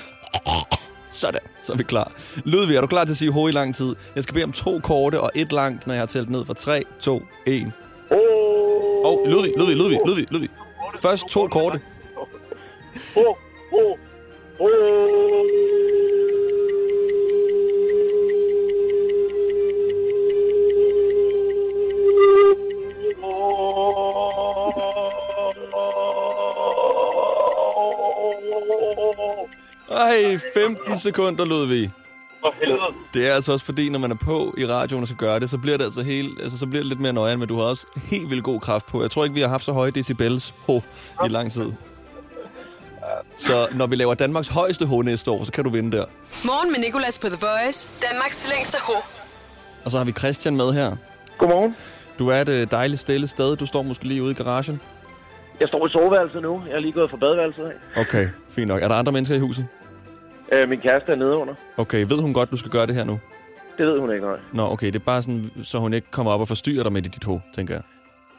Sådan, 1.12 1.40
så 1.64 1.74
er 1.74 1.78
vi 1.78 1.84
klar. 1.84 2.12
Ludvig, 2.44 2.76
er 2.76 2.82
du 2.82 2.88
klar 2.88 3.06
til 3.06 3.14
at 3.14 3.18
sige 3.18 3.32
ho 3.32 3.48
i 3.48 3.52
lang 3.52 3.76
tid? 3.76 3.96
Jeg 4.16 4.24
skal 4.24 4.34
bede 4.34 4.44
om 4.44 4.52
to 4.52 4.80
korte 4.80 5.22
og 5.22 5.32
et 5.36 5.52
langt, 5.52 5.88
når 5.88 5.94
jeg 5.94 6.02
har 6.02 6.08
talt 6.08 6.30
ned 6.30 6.46
fra 6.46 6.54
3, 6.54 6.84
2, 7.00 7.22
1. 7.46 7.72
Oh, 8.12 8.18
Og 9.06 9.26
Ludvig, 9.30 9.54
Ludvig, 9.58 9.76
Ludvig, 9.76 10.00
Ludvig, 10.06 10.26
Ludvig. 10.32 10.50
Først 11.02 11.28
to 11.30 11.48
korte. 11.48 11.80
oh, 13.16 13.36
oh, 13.72 13.98
oh. 14.60 14.68
Ej, 29.96 30.38
15 30.54 30.98
sekunder, 30.98 31.46
Ludvig. 31.46 31.92
For 32.40 32.54
helvede. 32.60 32.80
Det 33.14 33.30
er 33.30 33.34
altså 33.34 33.54
også 33.54 33.66
fordi, 33.66 33.90
når 33.90 34.00
man 34.00 34.12
er 34.12 34.16
på 34.16 34.54
i 34.58 34.66
radioen 34.66 35.02
og 35.02 35.08
skal 35.08 35.18
gøre 35.18 35.40
det, 35.40 35.50
så 35.50 35.58
bliver 35.58 35.78
det 35.78 35.84
altså 35.86 36.02
helt, 36.02 36.42
altså, 36.42 36.58
så 36.58 36.68
bliver 36.68 36.82
det 36.84 36.90
lidt 36.90 37.00
mere 37.00 37.14
nøjere, 37.14 37.38
men 37.38 37.48
du 37.48 37.56
har 37.58 37.64
også 37.64 37.86
helt 38.04 38.30
vildt 38.30 38.44
god 38.44 38.60
kraft 38.60 38.86
på. 38.88 39.02
Jeg 39.02 39.12
tror 39.12 39.24
ikke, 39.24 39.36
vi 39.36 39.42
har 39.42 39.48
haft 39.48 39.64
så 39.64 39.72
høje 39.72 39.92
decibels 39.92 40.54
ho 40.68 40.82
i 41.26 41.28
lang 41.28 41.52
tid. 41.52 41.72
Så 43.38 43.68
når 43.74 43.88
vi 43.88 43.96
laver 43.96 44.14
Danmarks 44.14 44.48
højeste 44.48 44.86
ho 44.86 45.02
næste 45.02 45.32
år, 45.32 45.44
så 45.44 45.52
kan 45.52 45.64
du 45.64 45.70
vinde 45.70 45.98
der. 45.98 46.06
Morgen 46.46 46.72
med 46.72 46.80
Nicolas 46.80 47.20
på 47.20 47.28
The 47.28 47.38
Voice. 47.42 48.06
Danmarks 48.12 48.48
længste 48.56 48.78
ho. 48.82 48.94
Og 49.86 49.92
så 49.92 49.98
har 49.98 50.06
vi 50.06 50.12
Christian 50.12 50.56
med 50.56 50.72
her. 50.74 50.96
Godmorgen. 51.38 51.76
Du 52.20 52.28
er 52.30 52.42
et 52.42 52.50
øh, 52.50 52.68
dejligt 52.72 53.02
stille 53.02 53.28
sted. 53.28 53.56
Du 53.56 53.66
står 53.66 53.82
måske 53.82 54.04
lige 54.04 54.24
ude 54.24 54.32
i 54.32 54.34
garagen. 54.34 54.82
Jeg 55.60 55.68
står 55.68 55.88
i 55.88 55.90
soveværelset 55.90 56.42
nu. 56.42 56.64
Jeg 56.68 56.76
er 56.76 56.80
lige 56.80 56.92
gået 56.92 57.10
fra 57.10 57.18
badeværelset 57.18 57.64
af. 57.64 58.02
Okay, 58.02 58.28
fint 58.50 58.68
nok. 58.68 58.82
Er 58.84 58.88
der 58.88 58.96
andre 58.96 59.12
mennesker 59.12 59.36
i 59.36 59.40
huset? 59.40 59.68
Øh, 60.52 60.70
min 60.70 60.80
kæreste 60.80 61.12
er 61.12 61.16
nede 61.16 61.38
under. 61.38 61.54
Okay, 61.78 62.06
ved 62.10 62.22
hun 62.22 62.34
godt, 62.34 62.52
du 62.52 62.58
skal 62.58 62.72
gøre 62.72 62.88
det 62.88 62.96
her 62.96 63.04
nu? 63.04 63.20
Det 63.78 63.86
ved 63.88 64.00
hun 64.00 64.14
ikke, 64.14 64.26
nej. 64.26 64.38
Nå, 64.54 64.72
okay, 64.72 64.88
det 64.88 64.96
er 64.96 65.06
bare 65.06 65.22
sådan, 65.22 65.52
så 65.64 65.80
hun 65.80 65.94
ikke 65.94 66.12
kommer 66.12 66.32
op 66.32 66.40
og 66.40 66.48
forstyrrer 66.48 66.84
dig 66.84 66.94
med 66.94 67.02
dit 67.02 67.24
ho, 67.24 67.40
tænker 67.56 67.74
jeg. 67.74 67.84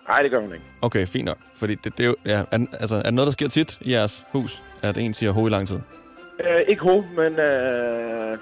Nej, 0.09 0.23
det 0.23 0.31
gør 0.31 0.41
hun 0.41 0.53
ikke. 0.53 0.65
Okay, 0.83 1.07
fint 1.07 1.25
nok. 1.25 1.37
Fordi 1.57 1.75
det, 1.75 1.99
det 1.99 2.05
er 2.05 2.09
jo, 2.09 2.17
ja, 2.25 2.43
er, 2.51 2.67
altså, 2.81 2.97
er 2.97 3.03
det 3.03 3.15
noget, 3.15 3.27
der 3.27 3.33
sker 3.33 3.49
tit 3.49 3.79
i 3.81 3.93
jeres 3.93 4.25
hus, 4.33 4.63
at 4.83 4.99
en 4.99 5.15
siger 5.15 5.33
ho 5.33 5.47
i 5.47 5.51
lang 5.51 5.69
tid? 5.69 5.79
Øh, 6.41 6.61
ikke 6.69 6.83
ho, 6.83 7.03
men... 7.17 7.39
Øh, 7.39 8.39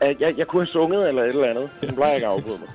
jeg, 0.20 0.34
jeg 0.38 0.46
kunne 0.46 0.62
have 0.62 0.66
sunget 0.66 1.08
eller 1.08 1.22
et 1.22 1.28
eller 1.28 1.48
andet. 1.48 1.70
Hun 1.80 1.94
plejer 1.94 2.14
ikke 2.14 2.26
at 2.26 2.32
afbryde 2.32 2.58
mig. 2.58 2.68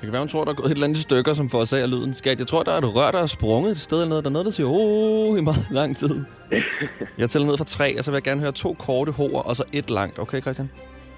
Det 0.00 0.06
kan 0.06 0.12
være, 0.12 0.20
hun 0.20 0.28
tror, 0.28 0.44
der 0.44 0.50
er 0.50 0.54
gået 0.54 0.66
et 0.66 0.72
eller 0.72 0.84
andet 0.84 0.98
stykker, 0.98 1.34
som 1.34 1.50
forårsager 1.50 1.86
lyden. 1.86 2.14
Skat, 2.14 2.38
jeg 2.38 2.46
tror, 2.46 2.62
der 2.62 2.72
er 2.72 2.78
et 2.78 2.94
rør, 2.94 3.10
der 3.10 3.22
er 3.22 3.26
sprunget 3.26 3.72
et 3.72 3.80
sted 3.80 3.96
eller 3.96 4.08
noget. 4.08 4.24
Der 4.24 4.30
er 4.30 4.32
noget, 4.32 4.46
der 4.46 4.52
siger 4.52 4.66
oh 4.70 5.38
i 5.38 5.40
meget 5.40 5.66
lang 5.70 5.96
tid. 5.96 6.24
Jeg 7.18 7.30
tæller 7.30 7.48
ned 7.48 7.56
fra 7.58 7.64
tre, 7.64 7.98
og 7.98 8.04
så 8.04 8.10
vil 8.10 8.16
jeg 8.16 8.22
gerne 8.22 8.40
høre 8.40 8.52
to 8.52 8.72
korte 8.78 9.12
hoer, 9.12 9.40
og 9.42 9.56
så 9.56 9.64
et 9.72 9.90
langt. 9.90 10.18
Okay, 10.18 10.40
Christian? 10.40 10.70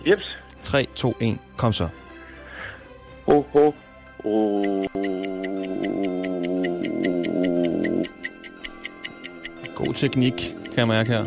Jeps. 0.06 0.36
3, 0.62 0.86
2, 0.94 1.16
1. 1.20 1.38
Kom 1.56 1.72
så. 1.72 1.88
Ho, 3.26 3.44
ho. 3.52 3.72
Oh. 4.24 4.84
God 9.74 9.94
teknik, 9.94 10.54
kan 10.64 10.78
jeg 10.78 10.88
mærke 10.88 11.10
her. 11.10 11.24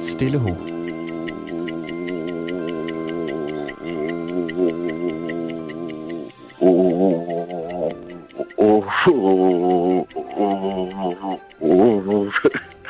Stille 0.00 0.38
ho. 0.38 0.73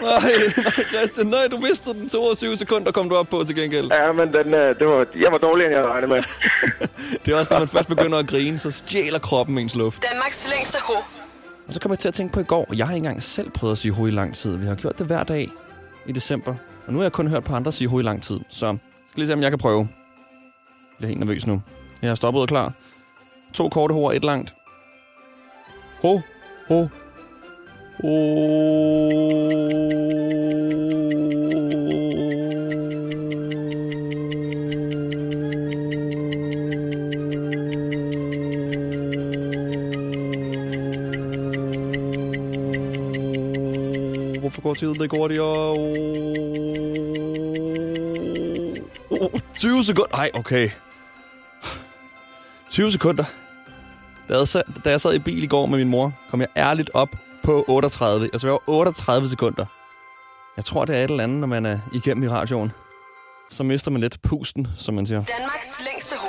Nej, 0.02 0.33
nej, 0.56 0.85
Christian, 0.92 1.26
nej, 1.26 1.47
du 1.50 1.56
mistede 1.56 1.94
den 1.99 2.09
22 2.09 2.56
sekunder, 2.56 2.92
kom 2.92 3.09
du 3.09 3.16
op 3.16 3.28
på 3.28 3.44
til 3.47 3.56
gengæld. 3.56 3.92
Ja, 3.92 4.12
men 4.12 4.33
den, 4.33 4.54
øh, 4.54 4.78
det 4.78 4.87
var, 4.87 5.06
jeg 5.21 5.33
var 5.33 5.38
dårligere, 5.38 5.71
end 5.71 5.78
jeg 5.78 5.87
regnede 5.87 6.12
med. 6.12 6.23
Det 7.26 7.35
er 7.35 7.38
også, 7.38 7.52
når 7.52 7.59
man 7.59 7.68
først 7.68 7.88
begynder 7.88 8.18
at 8.18 8.26
grine, 8.26 8.59
så 8.59 8.71
stjæler 8.71 9.18
kroppen 9.18 9.59
ens 9.59 9.75
luft. 9.76 10.04
Danmarks 10.12 10.49
længste 10.56 10.78
ho. 10.83 10.94
Og 11.68 11.75
så 11.75 11.80
kom 11.80 11.90
jeg 11.90 11.99
til 11.99 12.09
at 12.09 12.14
tænke 12.14 12.33
på 12.35 12.40
i 12.40 12.44
går, 12.44 12.66
og 12.68 12.78
jeg 12.78 12.87
har 12.87 12.94
ikke 12.94 13.06
engang 13.06 13.23
selv 13.23 13.50
prøvet 13.50 13.73
at 13.73 13.78
sige 13.78 13.92
ho 13.92 14.06
i 14.06 14.11
lang 14.11 14.35
tid. 14.35 14.56
Vi 14.56 14.66
har 14.66 14.75
gjort 14.75 14.99
det 14.99 15.06
hver 15.06 15.23
dag 15.23 15.50
i 16.06 16.12
december. 16.12 16.54
Og 16.87 16.92
nu 16.92 16.99
har 16.99 17.04
jeg 17.04 17.12
kun 17.12 17.28
hørt 17.28 17.44
på 17.44 17.54
andre 17.54 17.73
sige 17.73 17.88
ho 17.88 17.99
i 17.99 18.02
lang 18.02 18.23
tid, 18.23 18.40
så 18.50 18.66
jeg 18.66 18.78
skal 19.11 19.21
lige 19.21 19.26
se, 19.28 19.35
om 19.35 19.42
jeg 19.42 19.50
kan 19.50 19.59
prøve. 19.59 19.78
Jeg 19.78 20.97
bliver 20.99 21.09
helt 21.09 21.21
nervøs 21.21 21.47
nu. 21.47 21.62
Jeg 22.02 22.11
har 22.11 22.14
stoppet 22.14 22.42
og 22.42 22.49
klar. 22.49 22.73
To 23.52 23.68
korte 23.68 23.92
ho 23.94 24.04
og 24.04 24.16
et 24.16 24.25
langt. 24.25 24.54
Ho, 26.05 26.21
ho, 26.69 26.89
Hvorfor 44.41 44.63
går 44.63 44.75
tiden 44.75 45.03
ikke 45.03 45.17
hurtigere? 45.17 45.71
Oh, 49.11 49.41
20 49.55 49.85
sekunder. 49.85 50.17
Nej, 50.17 50.31
okay. 50.35 50.71
20 52.71 52.93
sekunder. 52.93 53.44
Da 54.85 54.91
jeg, 54.91 55.00
sad, 55.00 55.14
i 55.14 55.19
bil 55.19 55.43
i 55.43 55.47
går 55.47 55.67
med 55.67 55.79
min 55.79 55.88
mor, 55.88 56.12
kom 56.31 56.41
jeg 56.41 56.49
ærligt 56.57 56.91
op 56.95 57.09
på 57.43 57.64
38. 57.69 58.29
Jeg 58.33 58.50
var 58.50 58.62
38 58.67 59.29
sekunder. 59.29 59.64
Jeg 60.57 60.64
tror, 60.64 60.85
det 60.85 60.97
er 60.97 61.05
et 61.05 61.11
eller 61.11 61.25
andet, 61.25 61.41
når 61.41 61.47
man 61.47 61.67
er 61.67 61.79
igennem 61.93 62.25
i 62.25 62.29
radioen. 62.29 62.73
Så 63.50 63.62
mister 63.62 63.91
man 63.91 64.00
lidt 64.00 64.23
pusten, 64.23 64.67
som 64.76 64.95
man 64.95 65.07
siger. 65.07 65.23
Danmarks 65.25 65.81
længste 65.85 66.14
ho. 66.19 66.29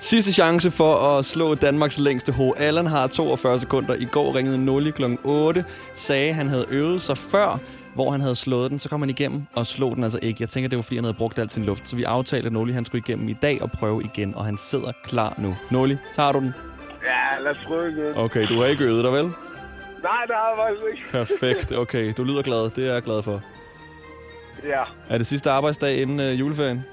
Sidste 0.00 0.32
chance 0.32 0.70
for 0.70 0.94
at 0.94 1.24
slå 1.24 1.54
Danmarks 1.54 1.98
længste 1.98 2.32
ho. 2.32 2.52
Allan 2.52 2.86
har 2.86 3.06
42 3.06 3.60
sekunder. 3.60 3.94
I 3.94 4.04
går 4.04 4.34
ringede 4.34 4.58
Nulli 4.64 4.90
kl. 4.90 5.04
8. 5.24 5.64
Sagde, 5.94 6.32
han 6.32 6.48
havde 6.48 6.66
øvet 6.68 7.02
sig 7.02 7.18
før, 7.18 7.58
hvor 7.94 8.10
han 8.10 8.20
havde 8.20 8.36
slået 8.36 8.70
den. 8.70 8.78
Så 8.78 8.88
kom 8.88 9.00
han 9.00 9.10
igennem 9.10 9.46
og 9.54 9.66
slog 9.66 9.96
den 9.96 10.04
altså 10.04 10.18
ikke. 10.22 10.36
Jeg 10.40 10.48
tænker, 10.48 10.68
det 10.68 10.76
var 10.76 10.82
fordi, 10.82 10.96
han 10.96 11.04
havde 11.04 11.16
brugt 11.16 11.38
al 11.38 11.50
sin 11.50 11.64
luft. 11.64 11.88
Så 11.88 11.96
vi 11.96 12.02
aftalte, 12.04 12.46
at 12.46 12.52
Nulli 12.52 12.72
han 12.72 12.84
skulle 12.84 13.04
igennem 13.06 13.28
i 13.28 13.36
dag 13.42 13.62
og 13.62 13.70
prøve 13.70 14.02
igen. 14.04 14.34
Og 14.34 14.44
han 14.44 14.58
sidder 14.58 14.92
klar 15.04 15.34
nu. 15.38 15.56
Nulli, 15.70 15.96
tager 16.14 16.32
du 16.32 16.40
den? 16.40 16.54
Lad 17.42 17.50
os 17.50 17.64
prøve 17.66 17.90
igen. 17.90 18.12
Okay, 18.16 18.46
du 18.48 18.60
har 18.60 18.66
ikke 18.66 18.84
øvet 18.84 19.04
dig, 19.04 19.12
vel? 19.12 19.24
Nej, 19.24 20.22
det 20.26 20.34
har 20.36 20.48
jeg 20.48 20.56
faktisk 20.58 20.84
ikke. 20.92 21.10
Perfekt. 21.10 21.72
Okay, 21.72 22.12
du 22.16 22.24
lyder 22.24 22.42
glad. 22.42 22.70
Det 22.70 22.88
er 22.88 22.92
jeg 22.92 23.02
glad 23.02 23.22
for. 23.22 23.40
Ja, 24.64 24.82
Er 25.08 25.18
det 25.18 25.26
sidste 25.26 25.50
arbejdsdag 25.50 25.96
inden 26.02 26.20
øh, 26.20 26.40
juleferien? 26.40 26.84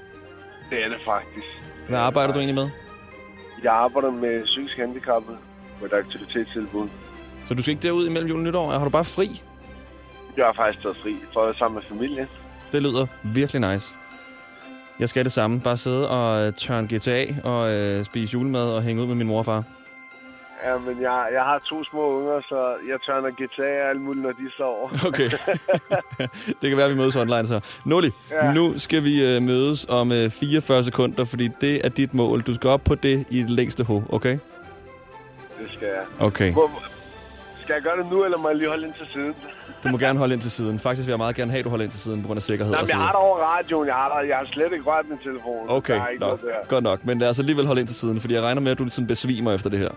det 0.70 0.84
er 0.84 0.88
det 0.88 0.98
faktisk. 1.04 1.46
Hvad 1.88 1.98
arbejder 1.98 2.32
du 2.32 2.38
egentlig 2.38 2.54
med? 2.54 2.68
Jeg 3.62 3.72
arbejder 3.72 4.10
med 4.10 4.44
psykisk 4.44 4.76
handicappede 4.76 5.36
på 5.78 5.84
et 5.84 5.92
aktivitetstilbud. 5.92 6.88
Så 7.48 7.54
du 7.54 7.62
skal 7.62 7.72
ikke 7.72 7.82
derud 7.88 8.06
imellem 8.08 8.28
jul 8.28 8.38
og 8.38 8.44
nytår? 8.44 8.70
Har 8.70 8.84
du 8.84 8.90
bare 8.90 9.04
fri? 9.04 9.42
Jeg 10.36 10.44
har 10.46 10.52
faktisk 10.52 10.82
taget 10.82 10.96
fri 10.96 11.16
for 11.32 11.40
at 11.40 11.46
være 11.46 11.56
sammen 11.58 11.74
med 11.74 11.82
familien. 11.98 12.26
Det 12.72 12.82
lyder 12.82 13.06
virkelig 13.22 13.72
nice. 13.72 13.94
Jeg 14.98 15.08
skal 15.08 15.24
det 15.24 15.32
samme. 15.32 15.60
Bare 15.60 15.76
sidde 15.76 16.10
og 16.10 16.46
øh, 16.46 16.52
tørne 16.52 16.88
GTA 16.96 17.24
og 17.44 17.70
øh, 17.72 18.04
spise 18.04 18.32
julemad 18.32 18.70
og 18.72 18.82
hænge 18.82 19.02
ud 19.02 19.06
med 19.06 19.14
min 19.14 19.26
mor 19.26 19.38
og 19.38 19.44
far. 19.44 19.64
Ja, 20.64 20.78
men 20.78 21.02
jeg, 21.02 21.28
jeg 21.32 21.42
har 21.42 21.58
to 21.58 21.84
små 21.84 22.18
unger, 22.18 22.40
så 22.48 22.74
jeg 22.88 22.98
tørner 23.06 23.30
GTA 23.30 23.82
og 23.82 23.88
alt 23.88 24.00
muligt, 24.00 24.22
når 24.22 24.32
de 24.32 24.50
sover. 24.56 24.88
Okay. 25.08 25.30
det 26.60 26.68
kan 26.68 26.76
være, 26.76 26.86
at 26.86 26.92
vi 26.92 26.96
mødes 26.96 27.16
online 27.16 27.46
så. 27.46 27.80
Nulli, 27.84 28.10
ja. 28.30 28.52
Nu 28.52 28.78
skal 28.78 29.04
vi 29.04 29.36
øh, 29.36 29.42
mødes 29.42 29.86
om 29.88 30.12
øh, 30.12 30.30
44 30.30 30.84
sekunder, 30.84 31.24
fordi 31.24 31.48
det 31.60 31.86
er 31.86 31.88
dit 31.88 32.14
mål. 32.14 32.42
Du 32.42 32.54
skal 32.54 32.70
op 32.70 32.80
på 32.84 32.94
det 32.94 33.26
i 33.30 33.42
det 33.42 33.50
længste 33.50 33.84
ho, 33.84 34.02
okay? 34.08 34.38
Det 35.58 35.68
skal 35.76 35.88
jeg. 35.88 36.26
Okay. 36.26 36.52
Hvor, 36.52 36.70
skal 37.62 37.74
jeg 37.74 37.82
gøre 37.82 38.02
det 38.02 38.12
nu, 38.12 38.24
eller 38.24 38.38
må 38.38 38.48
jeg 38.48 38.56
lige 38.56 38.68
holde 38.68 38.86
ind 38.86 38.94
til 38.94 39.06
siden? 39.12 39.34
Du 39.84 39.88
må 39.88 39.98
gerne 39.98 40.18
holde 40.18 40.34
ind 40.34 40.42
til 40.42 40.50
siden. 40.50 40.78
Faktisk 40.78 41.06
vil 41.06 41.12
jeg 41.12 41.18
meget 41.18 41.36
gerne 41.36 41.50
have, 41.50 41.58
at 41.58 41.64
du 41.64 41.70
holder 41.70 41.84
ind 41.84 41.92
til 41.92 42.00
siden 42.00 42.22
på 42.22 42.26
grund 42.26 42.38
af 42.38 42.42
sikkerhed 42.42 42.72
Nej, 42.72 42.80
men 42.80 42.88
jeg 42.88 42.98
har 42.98 43.06
det 43.06 43.16
over 43.16 43.38
radioen. 43.38 43.86
Jeg 43.86 43.94
har, 43.94 44.08
der, 44.08 44.20
jeg 44.20 44.36
har 44.36 44.46
slet 44.52 44.72
ikke 44.72 44.84
rørt 44.84 45.08
min 45.08 45.18
telefon. 45.18 45.66
Okay, 45.68 46.00
der. 46.20 46.66
godt 46.68 46.84
nok. 46.84 47.04
Men 47.04 47.18
lad 47.18 47.28
os 47.28 47.38
alligevel 47.38 47.66
holde 47.66 47.80
ind 47.80 47.88
til 47.88 47.96
siden, 47.96 48.20
fordi 48.20 48.34
jeg 48.34 48.42
regner 48.42 48.60
med, 48.60 48.72
at 48.72 48.78
du 48.78 48.88
sådan 48.88 49.06
besvimer 49.06 49.52
efter 49.52 49.70
det 49.70 49.78
her. 49.78 49.88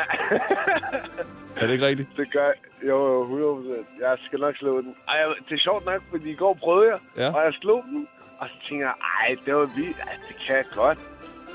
Ja. 0.00 0.38
Er 1.56 1.66
det 1.66 1.72
ikke 1.72 1.86
rigtigt? 1.86 2.08
det 2.16 2.32
gør 2.32 2.44
jeg. 2.44 2.54
Jo, 2.88 2.96
jo, 3.12 3.22
100 3.22 3.62
Jeg 4.00 4.16
skal 4.26 4.38
nok 4.40 4.56
slå 4.56 4.80
den. 4.80 4.94
Ej, 5.08 5.16
det 5.48 5.54
er 5.54 5.58
sjovt 5.58 5.84
nok, 5.86 6.00
fordi 6.10 6.30
i 6.30 6.34
går 6.34 6.54
prøvede 6.62 6.90
jeg, 6.90 6.98
Ja. 7.16 7.28
og 7.36 7.44
jeg 7.44 7.52
slog 7.60 7.82
den. 7.90 8.06
Og 8.38 8.46
så 8.48 8.54
tænker 8.68 8.86
jeg, 8.86 8.94
ej, 9.20 9.36
det 9.46 9.54
var 9.54 9.68
vildt. 9.76 9.96
Ej, 10.06 10.12
det 10.28 10.36
kan 10.46 10.56
jeg 10.56 10.64
godt. 10.74 10.98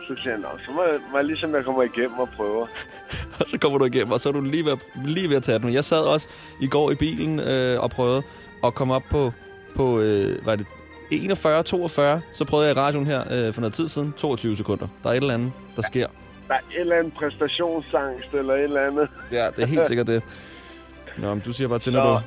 Så 0.07 0.15
siger 0.21 0.31
jeg, 0.33 0.39
Nå, 0.39 0.47
så 0.65 0.71
må 0.71 0.83
jeg, 0.83 0.99
må 1.11 1.17
jeg 1.17 1.25
ligesom, 1.25 1.55
jeg 1.55 1.65
kommer 1.65 1.83
igennem 1.83 2.19
og 2.19 2.29
prøver. 2.37 2.67
Og 3.39 3.47
så 3.47 3.57
kommer 3.57 3.77
du 3.77 3.85
igennem, 3.85 4.11
og 4.11 4.19
så 4.19 4.29
er 4.29 4.33
du 4.33 4.41
lige 4.41 4.65
ved, 4.65 4.71
at- 4.71 4.85
lige 5.05 5.29
ved 5.29 5.35
at 5.37 5.43
tage 5.43 5.59
den. 5.59 5.73
Jeg 5.73 5.83
sad 5.83 6.01
også 6.01 6.29
i 6.61 6.67
går 6.67 6.91
i 6.91 6.95
bilen 6.95 7.39
øh, 7.39 7.83
og 7.83 7.89
prøvede 7.89 8.23
at 8.63 8.75
komme 8.75 8.93
op 8.95 9.03
på, 9.11 9.31
på 9.75 9.99
øh, 9.99 10.43
hvad 10.43 10.53
er 10.53 10.57
det, 10.57 10.67
41, 11.11 11.63
42. 11.63 12.21
Så 12.33 12.45
prøvede 12.45 12.67
jeg 12.67 12.75
i 12.75 12.79
radioen 12.79 13.05
her 13.05 13.21
øh, 13.31 13.53
for 13.53 13.61
noget 13.61 13.73
tid 13.73 13.87
siden. 13.87 14.13
22 14.13 14.55
sekunder. 14.55 14.87
Der 15.03 15.09
er 15.09 15.13
et 15.13 15.17
eller 15.17 15.33
andet, 15.33 15.51
der 15.75 15.81
sker. 15.81 16.07
Der 16.47 16.53
er 16.53 16.59
et 16.59 16.79
eller 16.79 16.95
andet 16.95 17.13
præstationsangst 17.13 18.33
eller 18.33 18.53
et 18.53 18.63
eller 18.63 18.87
andet. 18.87 19.09
Ja, 19.31 19.49
det 19.55 19.59
er 19.63 19.65
helt 19.65 19.85
sikkert 19.85 20.07
det. 20.07 20.23
Nå, 21.17 21.33
men 21.33 21.43
du 21.45 21.53
siger 21.53 21.67
bare 21.67 21.79
til, 21.79 21.93
når 21.93 22.03
du... 22.03 22.19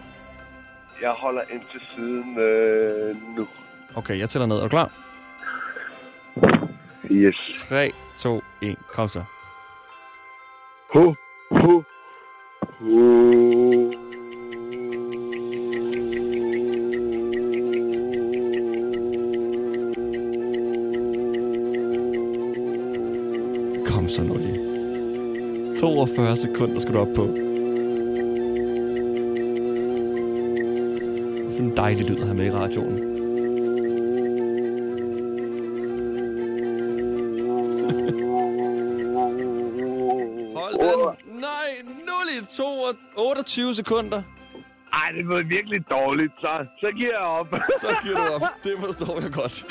Jeg 1.02 1.10
holder 1.10 1.42
ind 1.52 1.62
til 1.72 1.80
siden 1.94 2.38
øh, 2.38 3.16
nu. 3.36 3.48
Okay, 3.94 4.18
jeg 4.18 4.28
tæller 4.28 4.46
ned. 4.46 4.56
Er 4.56 4.62
du 4.62 4.68
klar? 4.68 4.92
Yes. 7.10 7.36
3, 7.56 7.92
2, 8.18 8.42
1. 8.62 8.76
Kom 8.88 9.08
så. 9.08 9.22
Hu, 10.92 11.14
hu, 11.50 11.84
hu. 12.78 13.92
Kom 23.98 24.08
så 24.08 24.22
nu 24.22 24.36
lige. 24.36 24.56
42 25.80 26.36
sekunder 26.36 26.80
skal 26.80 26.94
du 26.94 26.98
op 26.98 27.08
på. 27.16 27.26
Sådan 31.50 31.66
en 31.66 31.76
dejlig 31.76 32.10
lyd 32.10 32.20
at 32.20 32.26
have 32.26 32.36
med 32.36 32.46
i 32.46 32.50
radioen. 32.50 32.98
Hold 40.58 40.74
den. 40.80 41.40
Nej, 41.40 41.68
0 41.84 42.42
i 42.42 42.46
2 42.56 42.64
og 42.64 42.94
28 43.16 43.74
sekunder. 43.74 44.22
Ej, 44.92 45.10
det 45.16 45.28
var 45.28 45.42
virkelig 45.42 45.90
dårligt, 45.90 46.32
så, 46.40 46.66
så 46.80 46.92
giver 46.96 47.10
jeg 47.10 47.18
op. 47.18 47.48
Så 47.80 47.96
giver 48.02 48.16
du 48.16 48.34
op. 48.34 48.42
Det 48.64 48.72
forstår 48.80 49.20
jeg 49.20 49.32
godt. 49.32 49.64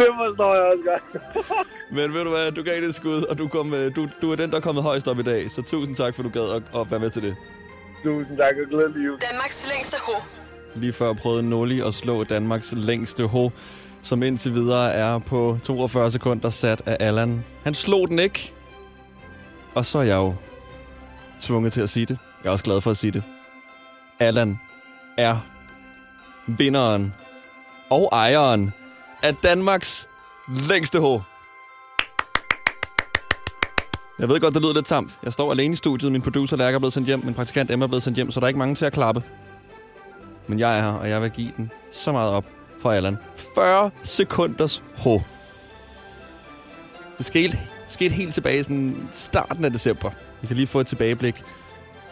Det 0.00 0.14
forstår 0.18 0.54
jeg 0.54 0.64
også 0.64 0.84
godt. 0.90 1.22
Men 1.96 2.14
ved 2.14 2.24
du 2.24 2.30
hvad, 2.30 2.52
du 2.52 2.62
gav 2.62 2.76
det 2.76 2.84
et 2.84 2.94
skud, 2.94 3.22
og 3.22 3.38
du, 3.38 3.48
kom, 3.48 3.74
øh, 3.74 3.96
du, 3.96 4.08
du 4.22 4.32
er 4.32 4.36
den, 4.36 4.50
der 4.50 4.56
er 4.56 4.60
kommet 4.60 4.84
højst 4.84 5.08
op 5.08 5.18
i 5.18 5.22
dag. 5.22 5.50
Så 5.50 5.62
tusind 5.62 5.96
tak, 5.96 6.14
for 6.14 6.22
du 6.22 6.28
gad 6.28 6.42
at, 6.42 6.62
at 6.80 6.90
være 6.90 7.00
med 7.00 7.10
til 7.10 7.22
det. 7.22 7.36
Tusind 8.04 8.36
tak 8.36 8.54
og 8.62 8.70
glædelig 8.70 9.06
jul. 9.06 9.18
Danmarks 9.30 9.66
længste 9.74 9.96
ho. 10.02 10.12
Lige 10.74 10.92
før 10.92 11.12
prøvede 11.12 11.42
Nulli 11.42 11.80
at 11.80 11.94
slå 11.94 12.24
Danmarks 12.24 12.74
længste 12.76 13.26
ho, 13.26 13.50
som 14.02 14.22
indtil 14.22 14.54
videre 14.54 14.92
er 14.92 15.18
på 15.18 15.58
42 15.64 16.10
sekunder 16.10 16.50
sat 16.50 16.82
af 16.86 16.96
Allan. 17.00 17.44
Han 17.64 17.74
slog 17.74 18.08
den 18.08 18.18
ikke. 18.18 18.52
Og 19.74 19.84
så 19.84 19.98
er 19.98 20.02
jeg 20.02 20.16
jo 20.16 20.34
tvunget 21.40 21.72
til 21.72 21.80
at 21.80 21.90
sige 21.90 22.06
det. 22.06 22.18
Jeg 22.42 22.48
er 22.48 22.52
også 22.52 22.64
glad 22.64 22.80
for 22.80 22.90
at 22.90 22.96
sige 22.96 23.10
det. 23.10 23.22
Allan 24.18 24.60
er 25.16 25.36
vinderen 26.46 27.14
og 27.90 28.08
ejeren 28.12 28.74
af 29.22 29.36
Danmarks 29.36 30.08
længste 30.48 31.00
hår. 31.00 31.26
Jeg 34.18 34.28
ved 34.28 34.40
godt, 34.40 34.54
det 34.54 34.62
lyder 34.62 34.74
lidt 34.74 34.86
tamt. 34.86 35.18
Jeg 35.22 35.32
står 35.32 35.50
alene 35.52 35.72
i 35.72 35.76
studiet. 35.76 36.12
Min 36.12 36.22
producer 36.22 36.56
Lærke 36.56 36.74
er 36.74 36.78
blevet 36.78 36.92
sendt 36.92 37.06
hjem. 37.06 37.24
Min 37.24 37.34
praktikant 37.34 37.70
Emma 37.70 37.84
er 37.84 37.86
blevet 37.88 38.02
sendt 38.02 38.16
hjem, 38.16 38.30
så 38.30 38.40
der 38.40 38.44
er 38.44 38.48
ikke 38.48 38.58
mange 38.58 38.74
til 38.74 38.84
at 38.84 38.92
klappe. 38.92 39.22
Men 40.46 40.58
jeg 40.58 40.78
er 40.78 40.82
her, 40.82 40.88
og 40.88 41.08
jeg 41.08 41.22
vil 41.22 41.30
give 41.30 41.52
den 41.56 41.70
så 41.92 42.12
meget 42.12 42.30
op 42.30 42.44
for 42.80 42.90
Allan. 42.90 43.18
40 43.54 43.90
sekunders 44.02 44.82
hår. 44.96 45.26
Det 47.18 47.26
skete, 47.26 47.58
skete 47.86 48.14
helt 48.14 48.34
tilbage 48.34 48.58
i 48.58 48.62
sådan 48.62 49.08
starten 49.12 49.64
af 49.64 49.72
december. 49.72 50.10
Vi 50.40 50.46
kan 50.46 50.56
lige 50.56 50.66
få 50.66 50.80
et 50.80 50.86
tilbageblik 50.86 51.42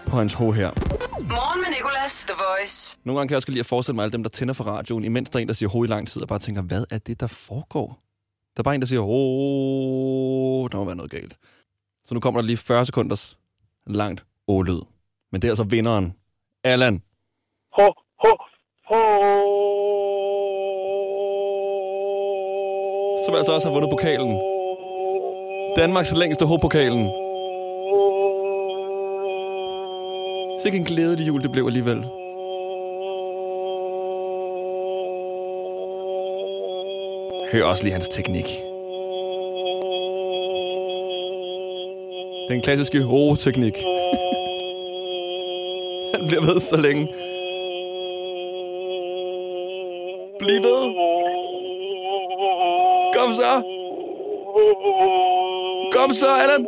på 0.09 0.17
hans 0.17 0.35
ho 0.35 0.50
her. 0.50 0.71
Morgen 1.21 1.61
med 1.61 1.71
Nicolas. 1.77 2.25
The 2.25 2.35
Voice. 2.45 2.99
Nogle 3.05 3.19
gange 3.19 3.29
kan 3.29 3.33
jeg 3.33 3.37
også 3.37 3.47
godt 3.47 3.55
lide 3.55 3.61
at 3.61 3.67
forestille 3.67 3.95
mig 3.95 4.03
alle 4.03 4.12
dem, 4.12 4.23
der 4.23 4.31
tænder 4.31 4.55
for 4.55 4.65
radioen, 4.65 5.05
imens 5.05 5.31
der 5.31 5.38
er 5.38 5.43
en, 5.43 5.49
der 5.49 5.55
siger 5.55 5.69
ho 5.69 5.85
i 5.85 5.87
lang 5.87 6.09
tid, 6.09 6.23
og 6.23 6.29
bare 6.29 6.38
tænker, 6.38 6.62
hvad 6.62 6.85
er 6.91 6.99
det, 6.99 7.21
der 7.21 7.27
foregår? 7.27 7.99
Der 8.57 8.61
er 8.61 8.62
bare 8.62 8.75
en, 8.75 8.81
der 8.81 8.87
siger 8.87 9.00
ho. 9.00 10.69
Der 10.69 10.77
må 10.77 10.85
være 10.85 10.97
noget 10.97 11.11
galt. 11.11 11.37
Så 12.05 12.15
nu 12.15 12.21
kommer 12.21 12.41
der 12.41 12.47
lige 12.47 12.57
40 12.57 12.87
sekunders 12.87 13.38
langt 13.87 14.25
o-lyd. 14.47 14.81
Men 15.33 15.43
det 15.43 15.49
er 15.49 15.53
altså 15.53 15.65
vinderen. 15.65 16.15
Allan. 16.65 17.03
Ho, 17.77 17.87
ho, 18.23 18.33
ho. 18.88 19.00
Som 23.27 23.35
altså 23.35 23.53
også 23.53 23.69
har 23.69 23.75
vundet 23.75 23.91
pokalen. 23.91 24.41
Danmarks 25.77 26.17
længste 26.17 26.47
ho-pokalen. 26.47 27.28
Sikke 30.62 30.79
en 30.79 30.85
glædelig 30.85 31.27
jul, 31.27 31.43
det 31.43 31.53
blev 31.53 31.67
alligevel. 31.67 31.97
Hør 37.53 37.65
også 37.65 37.85
lige 37.85 37.93
hans 37.93 38.09
teknik. 38.09 38.45
Den 42.49 42.62
klassiske 42.62 43.03
ho-teknik. 43.03 43.75
Han 46.15 46.27
bliver 46.29 46.41
ved 46.41 46.61
så 46.61 46.77
længe. 46.77 47.09
Bliv 50.38 50.62
ved. 50.69 50.83
Kom 53.17 53.33
så. 53.33 53.53
Kom 55.93 56.11
så, 56.12 56.27
Allan. 56.43 56.67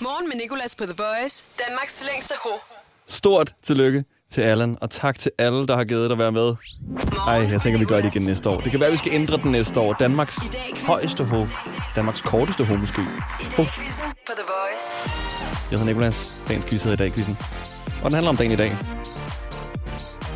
Morgen 0.00 0.28
med 0.28 0.36
Nicolas 0.36 0.74
på 0.74 0.84
The 0.84 0.94
Voice. 0.98 1.44
Danmarks 1.68 2.04
længste 2.12 2.34
ho. 2.40 2.50
Stort 3.08 3.52
tillykke 3.62 4.04
til 4.30 4.40
Allan, 4.40 4.78
og 4.80 4.90
tak 4.90 5.18
til 5.18 5.30
alle, 5.38 5.66
der 5.66 5.76
har 5.76 5.84
givet 5.84 6.10
dig 6.10 6.14
at 6.14 6.18
være 6.18 6.32
med. 6.32 6.54
Ej, 7.26 7.34
jeg 7.34 7.60
tænker, 7.60 7.78
vi 7.78 7.84
gør 7.84 8.00
det 8.00 8.14
igen 8.14 8.26
næste 8.26 8.48
år. 8.48 8.56
Det 8.56 8.70
kan 8.70 8.80
være, 8.80 8.90
vi 8.90 8.96
skal 8.96 9.12
ændre 9.14 9.36
den 9.36 9.50
næste 9.52 9.80
år. 9.80 9.92
Danmarks 9.92 10.38
højeste 10.86 11.24
ho. 11.24 11.46
Danmarks 11.96 12.22
korteste 12.22 12.64
ho, 12.64 12.76
måske. 12.76 13.02
Dag 13.56 13.68
quizzen 13.74 14.04
på 14.26 14.32
The 14.32 14.44
Voice. 14.52 14.86
Jeg 15.70 15.78
hedder 15.78 15.84
Nikolas. 15.92 16.32
Dagens 16.48 16.64
quiz 16.64 16.82
hedder 16.82 17.04
i 17.04 17.08
dag, 17.08 17.12
quizzen. 17.14 17.38
Og 18.02 18.04
den 18.04 18.12
handler 18.12 18.30
om 18.30 18.36
dagen 18.36 18.52
i 18.52 18.56
dag. 18.56 18.76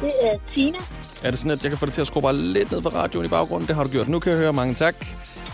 Det 0.00 0.10
er 0.22 0.38
Tina. 0.54 0.78
Er 1.22 1.30
det 1.30 1.38
sådan, 1.38 1.52
at 1.52 1.62
jeg 1.62 1.70
kan 1.70 1.78
få 1.78 1.86
det 1.86 1.94
til 1.94 2.00
at 2.00 2.06
skrue 2.06 2.22
bare 2.22 2.36
lidt 2.36 2.72
ned 2.72 2.82
for 2.82 2.90
radioen 2.90 3.26
i 3.26 3.28
baggrunden? 3.28 3.68
Det 3.68 3.76
har 3.76 3.84
du 3.84 3.90
gjort. 3.90 4.08
Nu 4.08 4.18
kan 4.18 4.32
jeg 4.32 4.40
høre 4.40 4.52
mange 4.52 4.74
tak. 4.74 4.94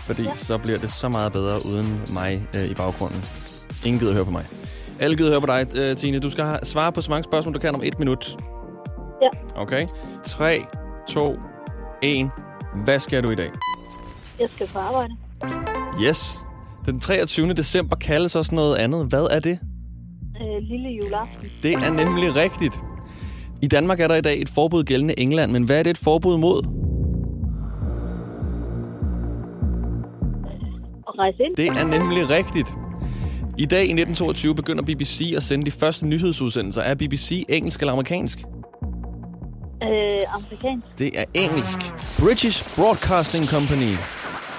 Fordi 0.05 0.23
ja. 0.23 0.35
så 0.35 0.57
bliver 0.57 0.77
det 0.77 0.91
så 0.91 1.09
meget 1.09 1.31
bedre 1.31 1.65
uden 1.65 2.01
mig 2.13 2.47
øh, 2.55 2.65
i 2.65 2.73
baggrunden. 2.73 3.25
Ingen 3.85 3.99
gider 3.99 4.13
høre 4.13 4.25
på 4.25 4.31
mig. 4.31 4.45
Alle 4.99 5.17
gider 5.17 5.29
høre 5.29 5.41
på 5.41 5.47
dig, 5.47 5.67
øh, 5.77 5.95
Tine. 5.95 6.19
Du 6.19 6.29
skal 6.29 6.45
svare 6.63 6.91
på 6.91 7.01
så 7.01 7.11
mange 7.11 7.23
spørgsmål, 7.23 7.53
du 7.53 7.59
kan 7.59 7.75
om 7.75 7.81
et 7.83 7.99
minut. 7.99 8.37
Ja. 9.21 9.61
Okay. 9.61 9.87
3, 10.23 10.59
2, 11.09 11.35
1. 12.03 12.29
Hvad 12.83 12.99
skal 12.99 13.23
du 13.23 13.29
i 13.29 13.35
dag? 13.35 13.49
Jeg 14.39 14.49
skal 14.55 14.67
på 14.67 14.79
arbejde. 14.79 15.13
Yes. 16.03 16.39
Den 16.85 16.99
23. 16.99 17.53
december 17.53 17.95
kaldes 17.95 18.35
også 18.35 18.55
noget 18.55 18.75
andet. 18.75 19.05
Hvad 19.05 19.23
er 19.31 19.39
det? 19.39 19.59
Øh, 20.41 20.61
lille 20.61 20.89
juleaften. 20.89 21.49
Det 21.63 21.73
er 21.73 21.91
nemlig 21.91 22.35
rigtigt. 22.35 22.79
I 23.61 23.67
Danmark 23.67 23.99
er 23.99 24.07
der 24.07 24.15
i 24.15 24.21
dag 24.21 24.41
et 24.41 24.49
forbud 24.49 24.83
gældende 24.83 25.13
i 25.17 25.21
England, 25.21 25.51
men 25.51 25.63
hvad 25.63 25.79
er 25.79 25.83
det 25.83 25.89
et 25.89 25.97
forbud 25.97 26.37
mod? 26.37 26.57
Og 31.07 31.13
rejse 31.19 31.43
ind. 31.43 31.55
Det 31.55 31.67
er 31.67 31.85
nemlig 31.85 32.29
rigtigt. 32.29 32.73
I 33.59 33.65
dag 33.65 33.79
i 33.79 33.91
1922 33.91 34.55
begynder 34.55 34.83
BBC 34.83 35.33
at 35.37 35.43
sende 35.43 35.65
de 35.65 35.71
første 35.71 36.05
nyhedsudsendelser. 36.07 36.81
Er 36.81 36.95
BBC 36.95 37.45
engelsk 37.49 37.79
eller 37.79 37.91
amerikansk? 37.93 38.37
Øh, 39.83 40.35
amerikansk. 40.35 40.99
Det 40.99 41.19
er 41.19 41.23
engelsk. 41.33 41.79
British 42.19 42.75
Broadcasting 42.75 43.47
Company. 43.47 43.95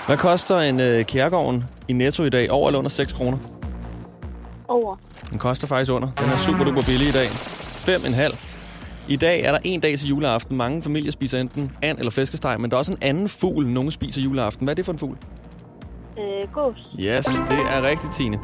Hvad 0.06 0.16
koster 0.16 0.58
en 0.58 0.80
øh, 0.80 1.04
kærgården 1.04 1.64
i 1.88 1.92
Netto 1.92 2.24
i 2.24 2.30
dag? 2.30 2.50
Over 2.50 2.68
eller 2.68 2.78
under 2.78 2.88
6 2.90 3.12
kroner? 3.12 3.38
Over. 4.68 4.96
Den 5.30 5.38
koster 5.38 5.66
faktisk 5.66 5.92
under. 5.92 6.08
Den 6.18 6.28
er 6.30 6.36
super 6.36 6.64
duper 6.64 6.82
billig 6.82 7.08
i 7.08 7.12
dag. 7.12 7.26
5,5. 7.26 8.36
I 9.08 9.16
dag 9.16 9.42
er 9.42 9.52
der 9.52 9.58
en 9.64 9.80
dag 9.80 9.98
til 9.98 10.08
juleaften. 10.08 10.56
Mange 10.56 10.82
familier 10.82 11.12
spiser 11.12 11.40
enten 11.40 11.72
and 11.82 11.98
eller 11.98 12.10
flæskesteg, 12.10 12.60
men 12.60 12.70
der 12.70 12.76
er 12.76 12.78
også 12.78 12.92
en 12.92 12.98
anden 13.02 13.28
fugl, 13.28 13.66
nogen 13.66 13.90
spiser 13.90 14.22
juleaften. 14.22 14.64
Hvad 14.64 14.72
er 14.72 14.76
det 14.76 14.84
for 14.84 14.92
en 14.92 14.98
fugl? 14.98 15.16
Øh, 16.18 16.52
gås. 16.52 16.76
Yes, 17.00 17.24
det 17.24 17.58
er 17.70 17.82
rigtigt, 17.82 18.12
Tine. 18.14 18.38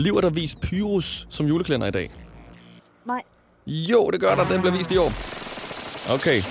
Bliver 0.00 0.20
der 0.20 0.30
vist 0.30 0.60
Pyrus 0.60 1.26
som 1.30 1.46
juleklænder 1.46 1.86
i 1.86 1.90
dag? 1.90 2.10
Nej. 3.06 3.22
Jo, 3.66 4.10
det 4.12 4.20
gør 4.20 4.34
der. 4.34 4.48
Den 4.48 4.60
bliver 4.60 4.76
vist 4.76 4.90
i 4.90 4.96
år. 4.96 5.10
Okay. 6.14 6.42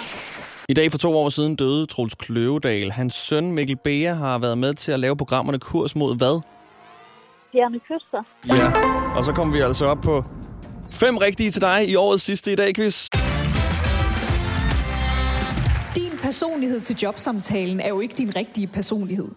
I 0.70 0.74
dag 0.74 0.92
for 0.92 0.98
to 0.98 1.18
år 1.18 1.30
siden 1.30 1.56
døde 1.56 1.86
Troels 1.86 2.16
Kløvedal. 2.16 2.92
Hans 2.92 3.14
søn 3.14 3.52
Mikkel 3.52 3.78
Bea 3.84 4.14
har 4.14 4.40
været 4.40 4.58
med 4.58 4.74
til 4.74 4.92
at 4.92 5.00
lave 5.00 5.18
programmerne 5.18 5.60
Kurs 5.60 5.96
mod 5.96 6.18
hvad? 6.18 6.42
Fjerne 7.52 7.80
kyster. 7.80 8.24
Ja. 8.48 9.18
Og 9.18 9.26
så 9.26 9.34
kommer 9.34 9.54
vi 9.54 9.62
altså 9.62 9.86
op 9.86 10.02
på 10.04 10.24
fem 10.92 11.18
rigtige 11.18 11.52
til 11.52 11.62
dig 11.62 11.90
i 11.90 11.96
årets 11.96 12.24
sidste 12.24 12.52
i 12.54 12.56
dag, 12.56 12.76
quiz. 12.76 13.08
Din 15.96 16.12
personlighed 16.22 16.82
til 16.82 16.96
jobsamtalen 17.04 17.80
er 17.80 17.90
jo 17.90 18.00
ikke 18.00 18.16
din 18.18 18.36
rigtige 18.36 18.68
personlighed. 18.68 19.28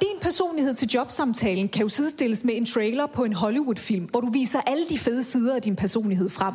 Din 0.00 0.20
personlighed 0.22 0.74
til 0.74 0.88
jobsamtalen 0.88 1.68
kan 1.68 1.82
jo 1.82 1.88
sidestilles 1.88 2.44
med 2.44 2.54
en 2.56 2.66
trailer 2.66 3.06
på 3.06 3.24
en 3.24 3.32
Hollywood-film, 3.32 4.04
hvor 4.04 4.20
du 4.20 4.30
viser 4.30 4.60
alle 4.66 4.84
de 4.88 4.98
fede 4.98 5.22
sider 5.22 5.54
af 5.54 5.62
din 5.62 5.76
personlighed 5.76 6.30
frem. 6.30 6.54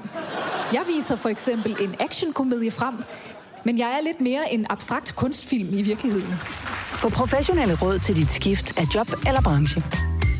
Jeg 0.74 0.82
viser 0.96 1.16
for 1.16 1.30
eksempel 1.30 1.76
en 1.82 1.96
actionkomedie 2.00 2.72
frem, 2.72 2.96
men 3.66 3.78
jeg 3.78 3.98
er 3.98 4.02
lidt 4.04 4.22
mere 4.22 4.54
en 4.54 4.66
abstrakt 4.70 5.16
kunstfilm 5.16 5.70
i 5.74 5.82
virkeligheden. 5.82 6.34
Få 7.02 7.10
professionelle 7.10 7.78
råd 7.82 8.00
til 8.00 8.16
dit 8.16 8.32
skift 8.32 8.78
af 8.78 8.84
job 8.96 9.08
eller 9.28 9.42
branche. 9.42 9.84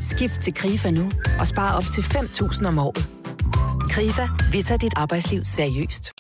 Skift 0.06 0.42
til 0.42 0.54
KRIFA 0.54 0.92
nu 0.92 1.12
og 1.40 1.48
spare 1.48 1.78
op 1.78 1.84
til 1.94 2.02
5.000 2.02 2.68
om 2.68 2.80
året. 2.80 3.08
KRIFA, 3.90 4.28
vi 4.52 4.62
tager 4.62 4.78
dit 4.78 4.94
arbejdsliv 4.96 5.42
seriøst. 5.46 6.12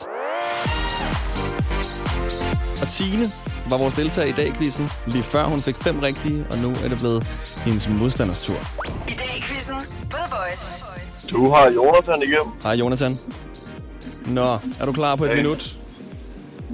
Og 2.82 2.88
Tine 2.88 3.32
var 3.69 3.77
vores 3.77 3.93
deltager 3.93 4.27
i 4.27 4.32
dag, 4.32 4.53
quizzen. 4.58 4.89
Lige 5.08 5.23
før 5.23 5.43
hun 5.43 5.60
fik 5.60 5.75
fem 5.75 5.99
rigtige, 5.99 6.45
og 6.51 6.58
nu 6.58 6.69
er 6.69 6.88
det 6.89 6.97
blevet 6.97 7.23
hendes 7.65 7.89
modstanders 7.89 8.45
tur. 8.45 8.55
I 9.08 9.12
dag 9.12 9.43
quizzen 9.47 9.75
på 10.12 10.17
The 10.17 10.36
Voice. 10.36 10.84
Du 11.32 11.53
har 11.53 11.71
Jonathan 11.71 12.15
igennem. 12.27 12.51
Hej, 12.63 12.73
Jonathan. 12.73 13.17
Nå, 14.25 14.47
er 14.79 14.86
du 14.86 14.91
klar 14.91 15.15
på 15.15 15.23
et 15.23 15.29
Hey. 15.29 15.38
minut? 15.38 15.77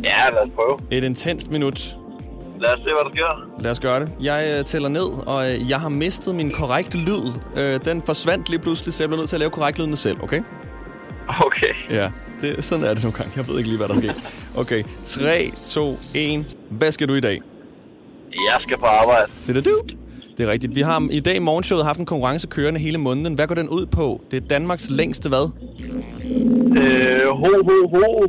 Ja, 0.03 0.29
lad 0.29 0.41
os 0.41 0.49
prøve. 0.55 0.77
Et 0.91 1.03
intenst 1.03 1.51
minut. 1.51 1.95
Lad 2.59 2.69
os 2.69 2.79
se, 2.79 2.83
hvad 2.83 3.03
der 3.05 3.11
sker. 3.13 3.61
Lad 3.63 3.71
os 3.71 3.79
gøre 3.79 3.99
det. 3.99 4.09
Jeg 4.21 4.55
øh, 4.59 4.65
tæller 4.65 4.89
ned, 4.89 5.27
og 5.27 5.51
øh, 5.51 5.69
jeg 5.69 5.79
har 5.79 5.89
mistet 5.89 6.35
min 6.35 6.51
korrekte 6.51 6.97
lyd. 6.97 7.31
Øh, 7.55 7.79
den 7.85 8.01
forsvandt 8.05 8.49
lige 8.49 8.59
pludselig, 8.59 8.93
så 8.93 9.03
jeg 9.03 9.09
blev 9.09 9.17
nødt 9.17 9.29
til 9.29 9.35
at 9.35 9.39
lave 9.39 9.49
korrekt 9.51 9.77
lydene 9.79 9.97
selv, 9.97 10.17
okay? 10.23 10.41
Okay. 11.45 11.73
Ja, 11.95 12.09
det, 12.41 12.63
sådan 12.63 12.85
er 12.85 12.93
det 12.93 13.03
nogle 13.03 13.17
gange. 13.17 13.31
Jeg 13.35 13.47
ved 13.47 13.57
ikke 13.57 13.69
lige, 13.69 13.77
hvad 13.77 13.87
der 13.87 13.95
er 13.95 13.99
sket. 13.99 14.23
Okay, 14.55 14.83
3, 15.05 15.51
2, 15.63 15.97
1. 16.13 16.57
Hvad 16.69 16.91
skal 16.91 17.07
du 17.07 17.13
i 17.13 17.19
dag? 17.19 17.41
Jeg 18.31 18.59
skal 18.61 18.77
på 18.77 18.85
arbejde. 18.85 19.31
Det 19.47 19.57
er 19.57 19.61
du. 19.61 19.81
Det 20.37 20.47
er 20.47 20.51
rigtigt. 20.51 20.75
Vi 20.75 20.81
har 20.81 21.07
i 21.11 21.19
dag 21.19 21.35
i 21.35 21.39
morgenshowet 21.39 21.85
haft 21.85 21.99
en 21.99 22.05
konkurrence 22.05 22.47
kørende 22.47 22.79
hele 22.79 22.97
måneden. 22.97 23.33
Hvad 23.33 23.47
går 23.47 23.55
den 23.55 23.69
ud 23.69 23.85
på? 23.85 24.21
Det 24.31 24.43
er 24.43 24.47
Danmarks 24.47 24.89
længste 24.89 25.29
hvad? 25.29 25.49
Øh, 26.77 27.27
ho, 27.29 27.47
ho, 27.65 27.87
ho. 27.87 28.27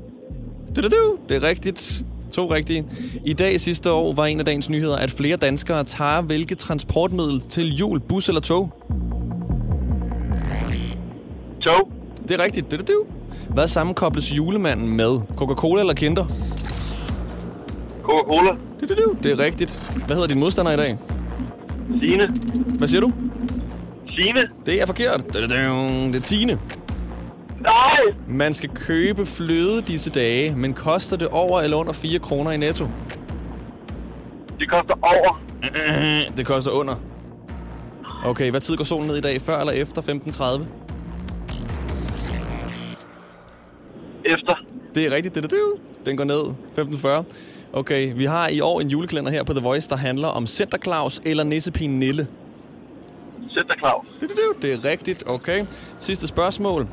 Det 0.77 0.85
er 0.85 0.88
du. 0.88 1.19
Det 1.29 1.37
er 1.37 1.49
rigtigt. 1.49 2.05
To 2.33 2.55
rigtige. 2.55 2.87
I 3.25 3.33
dag 3.33 3.61
sidste 3.61 3.90
år 3.90 4.12
var 4.14 4.27
en 4.27 4.38
af 4.38 4.45
dagens 4.45 4.71
nyheder, 4.71 4.97
at 4.97 5.11
flere 5.11 5.37
danskere 5.37 5.85
tager 5.85 6.23
hvilket 6.23 6.59
transportmiddel 6.59 7.40
til 7.40 7.77
jul, 7.77 8.01
bus 8.01 8.29
eller 8.29 8.40
tog? 8.40 8.71
Tog. 11.61 11.90
Det 12.29 12.40
er 12.40 12.45
rigtigt. 12.45 12.71
Det 12.71 12.81
er 12.81 12.85
du. 12.85 13.07
Hvad 13.50 13.68
sammenkobles 13.68 14.32
julemanden 14.32 14.96
med? 14.96 15.20
Coca-Cola 15.37 15.80
eller 15.80 15.94
Kinder? 15.94 16.24
Coca-Cola. 18.02 18.50
Det 19.22 19.30
er 19.30 19.35
er 19.35 19.44
rigtigt. 19.44 19.92
Hvad 20.06 20.16
hedder 20.16 20.28
din 20.28 20.40
modstander 20.40 20.72
i 20.72 20.76
dag? 20.76 20.98
Signe. 22.00 22.28
Hvad 22.78 22.88
siger 22.88 23.00
du? 23.00 23.12
Signe. 24.09 24.40
Det 24.66 24.82
er 24.82 24.87
forkert. 24.87 25.20
Det 25.32 25.37
er, 25.37 25.48
det 26.06 26.16
er 26.16 26.20
Tine. 26.20 26.59
Nej. 27.61 27.98
Man 28.28 28.54
skal 28.54 28.70
købe 28.74 29.26
fløde 29.26 29.82
disse 29.82 30.11
dage, 30.11 30.56
men 30.56 30.74
koster 30.74 31.16
det 31.16 31.28
over 31.28 31.61
eller 31.61 31.76
under 31.76 31.92
4 31.92 32.18
kroner 32.18 32.50
i 32.50 32.56
netto? 32.56 32.85
Det 34.59 34.70
koster 34.70 34.94
over. 35.02 35.40
Det 36.37 36.46
koster 36.46 36.70
under. 36.70 36.94
Okay, 38.24 38.50
hvad 38.50 38.61
tid 38.61 38.76
går 38.76 38.85
solen 38.85 39.06
ned 39.06 39.16
i 39.16 39.20
dag? 39.20 39.40
Før 39.40 39.61
eller 39.61 39.72
efter 39.72 40.02
15.30? 40.02 40.86
Efter. 44.27 44.65
Det 44.95 45.07
er 45.07 45.11
rigtigt, 45.11 45.35
det 45.35 45.45
er 45.45 45.49
det. 45.49 45.81
Den 46.07 46.17
går 46.17 46.25
ned 46.25 46.43
15.40. 46.79 47.25
Okay, 47.73 48.12
vi 48.17 48.25
har 48.25 48.49
i 48.49 48.61
år 48.61 48.81
en 48.81 48.89
juleklænder 48.89 49.31
her 49.31 49.43
på 49.43 49.53
The 49.53 49.62
Voice, 49.62 49.89
der 49.91 49.97
handler 49.97 50.29
om 50.29 50.47
Center 50.47 50.79
Claus 50.79 51.21
eller 51.25 51.45
Nissepin 51.45 51.99
Nille. 51.99 52.27
Dig, 53.69 53.77
Claus. 53.79 54.07
Det, 54.21 54.29
det, 54.29 54.37
det, 54.37 54.62
det 54.62 54.73
er 54.73 54.91
rigtigt, 54.91 55.25
okay. 55.27 55.65
Sidste 55.99 56.27
spørgsmål. 56.27 56.89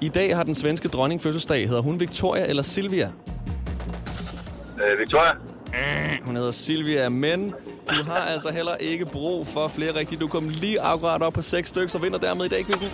I 0.00 0.08
dag 0.08 0.36
har 0.36 0.42
den 0.42 0.54
svenske 0.54 0.88
dronning 0.88 1.22
fødselsdag. 1.22 1.68
Hedder 1.68 1.82
hun 1.82 2.00
Victoria 2.00 2.46
eller 2.48 2.62
Silvia? 2.62 3.10
Øh, 4.82 4.98
Victoria. 4.98 5.32
Hun 6.24 6.36
hedder 6.36 6.50
Silvia, 6.50 7.08
men 7.08 7.54
du 7.90 8.02
har 8.04 8.20
altså 8.20 8.52
heller 8.52 8.74
ikke 8.74 9.06
brug 9.06 9.46
for 9.46 9.68
flere 9.68 9.98
rigtige. 9.98 10.18
Du 10.20 10.28
kom 10.28 10.48
lige 10.48 10.80
akkurat 10.80 11.22
op 11.22 11.32
på 11.32 11.42
seks 11.42 11.68
stykker, 11.68 11.88
så 11.88 11.98
vinder 11.98 12.18
dermed 12.18 12.44
i 12.44 12.48
dag, 12.48 12.64
quizzen. 12.66 12.88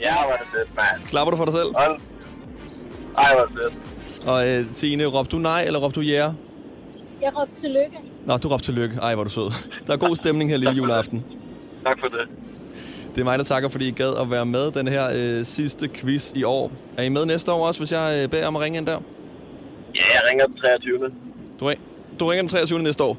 Ja, 0.00 0.14
er 0.32 0.36
det 0.36 0.46
fedt, 0.54 0.76
mand. 0.76 1.08
Klapper 1.08 1.30
du 1.30 1.36
for 1.36 1.44
dig 1.44 1.54
selv? 1.54 1.74
Hold. 1.76 1.98
Ej, 3.18 3.32
er 3.32 3.44
det 3.46 3.50
fedt. 3.62 4.28
Og 4.28 4.48
øh, 4.48 4.74
Tine, 4.74 5.04
råbte 5.06 5.30
du 5.30 5.38
nej, 5.38 5.62
eller 5.66 5.78
råbte 5.78 6.00
du 6.00 6.04
ja? 6.04 6.12
Yeah? 6.12 6.32
Jeg 7.22 7.32
råbte 7.38 7.54
tillykke. 7.60 7.98
Nå, 8.26 8.36
du 8.36 8.48
råbte 8.48 8.64
tillykke. 8.66 8.96
Ej, 9.02 9.14
hvor 9.14 9.22
er 9.22 9.24
du 9.24 9.30
sød. 9.30 9.50
Der 9.86 9.92
er 9.92 9.96
god 9.96 10.16
stemning 10.16 10.50
her 10.50 10.56
lille 10.56 10.74
juleaften. 10.74 11.24
Tak 11.84 11.96
for 12.00 12.06
det. 12.06 12.28
Det 13.14 13.20
er 13.20 13.24
mig, 13.24 13.38
der 13.38 13.44
takker, 13.44 13.68
fordi 13.68 13.88
I 13.88 13.90
gad 13.90 14.16
at 14.20 14.30
være 14.30 14.46
med 14.46 14.70
den 14.70 14.88
her 14.88 15.04
øh, 15.14 15.44
sidste 15.44 15.88
quiz 15.88 16.32
i 16.34 16.44
år. 16.44 16.72
Er 16.96 17.02
I 17.02 17.08
med 17.08 17.26
næste 17.26 17.52
år 17.52 17.66
også, 17.66 17.80
hvis 17.80 17.92
jeg 17.92 18.20
øh, 18.22 18.30
beder 18.30 18.46
om 18.46 18.56
at 18.56 18.62
ringe 18.62 18.78
ind 18.78 18.86
der? 18.86 18.98
ringer 20.34 20.46
den 20.46 20.56
23. 20.56 21.10
Du, 21.60 21.66
ring, 21.66 21.80
du 22.20 22.26
ringer 22.26 22.42
den 22.42 22.48
23. 22.48 22.82
næste 22.82 23.04
år? 23.04 23.16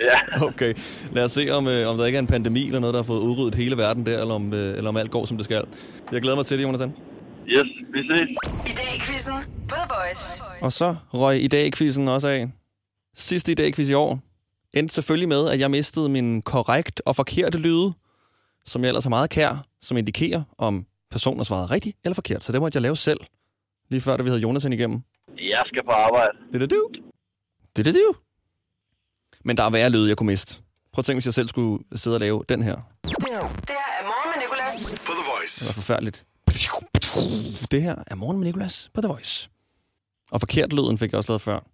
Ja. 0.10 0.42
Okay. 0.46 0.74
Lad 1.12 1.24
os 1.24 1.32
se, 1.32 1.50
om, 1.50 1.68
øh, 1.68 1.88
om 1.88 1.96
der 1.98 2.06
ikke 2.06 2.16
er 2.16 2.20
en 2.20 2.26
pandemi 2.26 2.66
eller 2.66 2.80
noget, 2.80 2.94
der 2.94 3.00
har 3.02 3.06
fået 3.06 3.20
udryddet 3.20 3.54
hele 3.54 3.76
verden 3.76 4.06
der, 4.06 4.20
eller 4.20 4.34
om, 4.34 4.54
øh, 4.54 4.76
eller 4.76 4.88
om 4.88 4.96
alt 4.96 5.10
går, 5.10 5.24
som 5.24 5.36
det 5.36 5.44
skal. 5.44 5.64
Jeg 6.12 6.22
glæder 6.22 6.36
mig 6.36 6.46
til 6.46 6.58
det, 6.58 6.64
Jonathan. 6.64 6.90
Yes, 7.48 7.66
vi 7.92 8.00
ses. 8.02 8.28
I 8.66 8.74
dag 8.80 8.96
i 8.96 9.00
quizzen 9.00 9.34
The 9.68 9.82
Voice. 9.94 10.42
Og 10.62 10.72
så 10.72 10.96
røg 11.14 11.42
i 11.42 11.48
dag 11.48 11.72
quizzen 11.72 12.08
også 12.08 12.28
af. 12.28 12.48
Sidste 13.16 13.52
i 13.52 13.54
dag 13.54 13.74
quiz 13.74 13.88
i 13.90 13.94
år 13.94 14.18
endte 14.74 14.94
selvfølgelig 14.94 15.28
med, 15.28 15.48
at 15.50 15.60
jeg 15.60 15.70
mistede 15.70 16.08
min 16.08 16.42
korrekt 16.42 17.02
og 17.06 17.16
forkerte 17.16 17.58
lyde, 17.58 17.92
som 18.66 18.82
jeg 18.82 18.88
ellers 18.88 19.06
er 19.06 19.10
meget 19.10 19.30
kær, 19.30 19.64
som 19.82 19.96
indikerer, 19.96 20.42
om 20.58 20.86
personen 21.10 21.44
svarede 21.44 21.66
rigtigt 21.66 21.96
eller 22.04 22.14
forkert. 22.14 22.44
Så 22.44 22.52
det 22.52 22.60
måtte 22.60 22.76
jeg 22.76 22.82
lave 22.82 22.96
selv, 22.96 23.20
lige 23.90 24.00
før, 24.00 24.16
da 24.16 24.22
vi 24.22 24.28
havde 24.28 24.40
Jonathan 24.40 24.72
igennem. 24.72 25.00
Jeg 25.38 25.62
skal 25.66 25.84
på 25.84 25.90
arbejde. 25.90 26.32
Det 26.48 26.54
er 26.54 26.58
det, 26.58 26.70
du. 26.70 26.88
Det 27.76 27.86
er 27.86 27.92
det, 27.92 28.00
du. 28.08 28.14
Men 29.44 29.56
der 29.56 29.62
er 29.62 29.70
værre 29.70 29.90
lyde, 29.90 30.08
jeg 30.08 30.16
kunne 30.16 30.26
miste. 30.26 30.54
Prøv 30.92 31.00
at 31.00 31.04
tænke, 31.06 31.16
hvis 31.16 31.26
jeg 31.26 31.34
selv 31.34 31.48
skulle 31.48 31.84
sidde 31.94 32.16
og 32.16 32.20
lave 32.20 32.44
den 32.48 32.62
her. 32.62 32.74
Det 32.74 32.82
Det 33.04 33.16
her 33.28 33.86
er 34.00 34.04
morgen 34.04 34.30
med 34.34 34.42
Nicolas. 34.42 34.84
På 35.06 35.12
The 35.12 35.30
Voice. 35.36 35.66
var 35.66 35.72
forfærdeligt. 35.72 36.24
Det 37.70 37.82
her 37.82 37.96
er 38.06 38.14
Morgen 38.14 38.38
med 38.38 38.46
Nicolas 38.46 38.90
på 38.94 39.00
The 39.00 39.08
Voice. 39.08 39.50
Og 40.30 40.40
forkert 40.40 40.72
lyden 40.72 40.98
fik 40.98 41.12
jeg 41.12 41.18
også 41.18 41.32
lavet 41.32 41.42
før. 41.42 41.60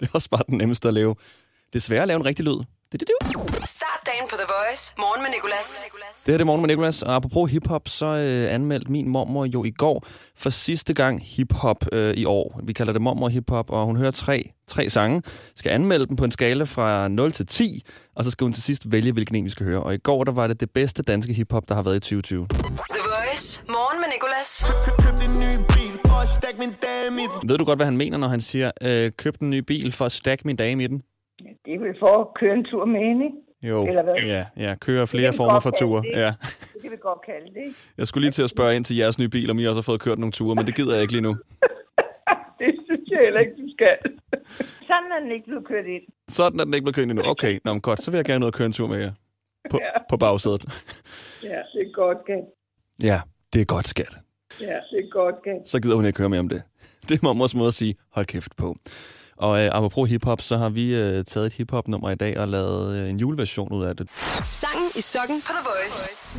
Det 0.00 0.08
er 0.08 0.14
også 0.14 0.30
bare 0.30 0.42
den 0.48 0.58
nemmeste 0.58 0.88
at 0.88 0.94
lave. 0.94 1.14
Det 1.72 1.78
er 1.78 1.80
svært 1.80 2.02
at 2.02 2.08
lave 2.08 2.20
en 2.20 2.24
rigtig 2.26 2.44
lyd. 2.44 2.58
Det 2.92 3.02
er 3.02 3.06
det, 3.06 3.34
du. 3.34 3.40
Start 3.66 4.00
dagen 4.06 4.28
på 4.30 4.36
The 4.36 4.46
Voice. 4.56 4.94
Morgen 4.98 5.22
med 5.22 5.30
Nicolas. 5.30 5.82
Det 6.24 6.32
her 6.32 6.32
det 6.32 6.40
er 6.40 6.44
Morgen 6.44 6.60
med 6.60 6.68
Nicolas, 6.68 7.02
og 7.02 7.14
apropos 7.14 7.50
hiphop, 7.50 7.88
så 7.88 8.06
øh, 8.06 8.54
anmeldte 8.54 8.92
min 8.92 9.08
mormor 9.08 9.44
jo 9.44 9.64
i 9.64 9.70
går 9.70 10.06
for 10.36 10.50
sidste 10.50 10.94
gang 10.94 11.22
hiphop 11.24 11.76
øh, 11.92 12.14
i 12.14 12.24
år. 12.24 12.60
Vi 12.64 12.72
kalder 12.72 12.92
det 12.92 13.02
mormor 13.02 13.28
hiphop, 13.28 13.70
og 13.70 13.86
hun 13.86 13.96
hører 13.96 14.10
tre, 14.10 14.50
tre 14.68 14.90
sange. 14.90 15.22
Skal 15.54 15.70
anmelde 15.70 16.06
dem 16.06 16.16
på 16.16 16.24
en 16.24 16.30
skala 16.30 16.64
fra 16.64 17.08
0 17.08 17.32
til 17.32 17.46
10, 17.46 17.82
og 18.16 18.24
så 18.24 18.30
skal 18.30 18.44
hun 18.44 18.52
til 18.52 18.62
sidst 18.62 18.92
vælge, 18.92 19.12
hvilken 19.12 19.36
en 19.36 19.44
vi 19.44 19.50
skal 19.50 19.66
høre. 19.66 19.82
Og 19.82 19.94
i 19.94 19.98
går, 19.98 20.24
der 20.24 20.32
var 20.32 20.46
det 20.46 20.60
det 20.60 20.70
bedste 20.70 21.02
danske 21.02 21.32
hiphop, 21.32 21.68
der 21.68 21.74
har 21.74 21.82
været 21.82 21.96
i 21.96 22.00
2020. 22.00 22.46
The 22.48 22.58
Voice. 22.90 23.62
Morgen 23.68 24.00
med 24.00 24.08
Nicolas. 24.14 24.70
Ved 27.48 27.58
du 27.58 27.64
godt, 27.64 27.78
hvad 27.78 27.86
han 27.86 27.96
mener, 27.96 28.18
når 28.18 28.28
han 28.28 28.40
siger, 28.40 28.70
øh, 28.82 29.12
køb 29.18 29.42
en 29.42 29.50
ny 29.50 29.58
bil 29.58 29.92
for 29.92 30.04
at 30.04 30.12
stack 30.12 30.44
min 30.44 30.56
dame 30.56 30.84
i 30.84 30.86
den? 30.86 31.02
Det 31.64 31.74
er 31.74 31.78
vel 31.78 31.96
for 31.98 32.20
at 32.20 32.26
køre 32.34 32.54
en 32.54 32.64
tur 32.64 32.84
med 32.84 33.00
hende, 33.00 33.24
ikke? 33.24 33.36
Jo, 33.62 33.86
Eller 33.86 34.02
hvad? 34.02 34.14
ja, 34.14 34.46
ja, 34.56 34.74
kører 34.80 35.06
flere 35.06 35.32
former 35.32 35.60
for 35.60 35.70
ture. 35.70 36.02
det. 36.02 36.10
Ja. 36.20 36.32
Det 36.74 36.82
kan 36.82 36.90
vi 36.90 36.96
godt 37.00 37.20
kalde 37.26 37.46
det, 37.54 37.56
ikke? 37.66 37.74
Jeg 37.98 38.06
skulle 38.06 38.22
lige 38.22 38.30
til 38.32 38.42
at 38.42 38.50
spørge 38.50 38.76
ind 38.76 38.84
til 38.84 38.96
jeres 38.96 39.18
nye 39.18 39.28
bil, 39.28 39.50
om 39.50 39.58
I 39.58 39.64
også 39.66 39.74
har 39.74 39.82
fået 39.82 40.00
kørt 40.00 40.18
nogle 40.18 40.32
ture, 40.32 40.54
men 40.54 40.66
det 40.66 40.74
gider 40.74 40.92
jeg 40.94 41.02
ikke 41.02 41.12
lige 41.12 41.22
nu. 41.22 41.36
Det 42.62 42.74
synes 42.86 43.10
jeg 43.10 43.20
heller 43.24 43.40
ikke, 43.40 43.52
du 43.52 43.68
skal. 43.76 43.96
Sådan 44.90 45.08
er 45.16 45.20
den 45.22 45.30
ikke 45.32 45.44
blevet 45.46 45.66
kørt 45.66 45.86
ind. 45.86 46.02
Sådan 46.28 46.60
er 46.60 46.64
den 46.64 46.74
ikke 46.74 46.84
blevet 46.84 46.94
kørt 46.96 47.08
endnu. 47.10 47.22
Okay, 47.26 47.58
nå, 47.64 47.72
men 47.72 47.80
godt, 47.80 48.02
så 48.02 48.10
vil 48.10 48.18
jeg 48.18 48.24
gerne 48.24 48.44
ud 48.44 48.50
og 48.50 48.54
køre 48.54 48.66
en 48.66 48.72
tur 48.72 48.86
med 48.86 48.98
jer. 49.00 49.12
På, 49.70 49.78
Ja. 49.82 50.00
på 50.10 50.16
bagsædet. 50.16 50.64
Ja, 51.44 51.58
det 51.74 51.80
er 51.88 51.92
godt, 51.92 52.18
skat. 52.24 52.44
Ja, 53.02 53.20
det 53.52 53.60
er 53.60 53.64
godt, 53.64 53.88
skat. 53.88 54.14
Ja, 54.60 54.66
det 54.90 54.98
er 55.04 55.10
godt, 55.10 55.34
skat. 55.42 55.68
Så 55.68 55.80
gider 55.82 55.96
hun 55.96 56.04
ikke 56.06 56.18
høre 56.18 56.28
mere 56.28 56.40
om 56.40 56.48
det. 56.48 56.62
Det 57.08 57.10
er 57.14 57.18
mormors 57.22 57.54
måde 57.54 57.66
at 57.68 57.74
sige, 57.74 57.94
hold 58.12 58.26
kæft 58.26 58.56
på. 58.56 58.76
Og 59.42 59.64
øh, 59.64 59.70
apropos 59.72 60.10
hiphop, 60.10 60.40
så 60.40 60.56
har 60.56 60.68
vi 60.68 60.94
øh, 60.94 61.24
taget 61.24 61.46
et 61.46 61.52
hiphop-nummer 61.52 62.10
i 62.10 62.14
dag 62.14 62.38
og 62.38 62.48
lavet 62.48 62.96
øh, 62.96 63.10
en 63.10 63.18
juleversion 63.18 63.72
ud 63.72 63.84
af 63.84 63.96
det. 63.96 64.10
Sangen 64.44 64.90
i 64.96 65.00
sokken 65.00 65.42
på 65.46 65.52
The 65.52 65.62
Voice. 65.68 66.38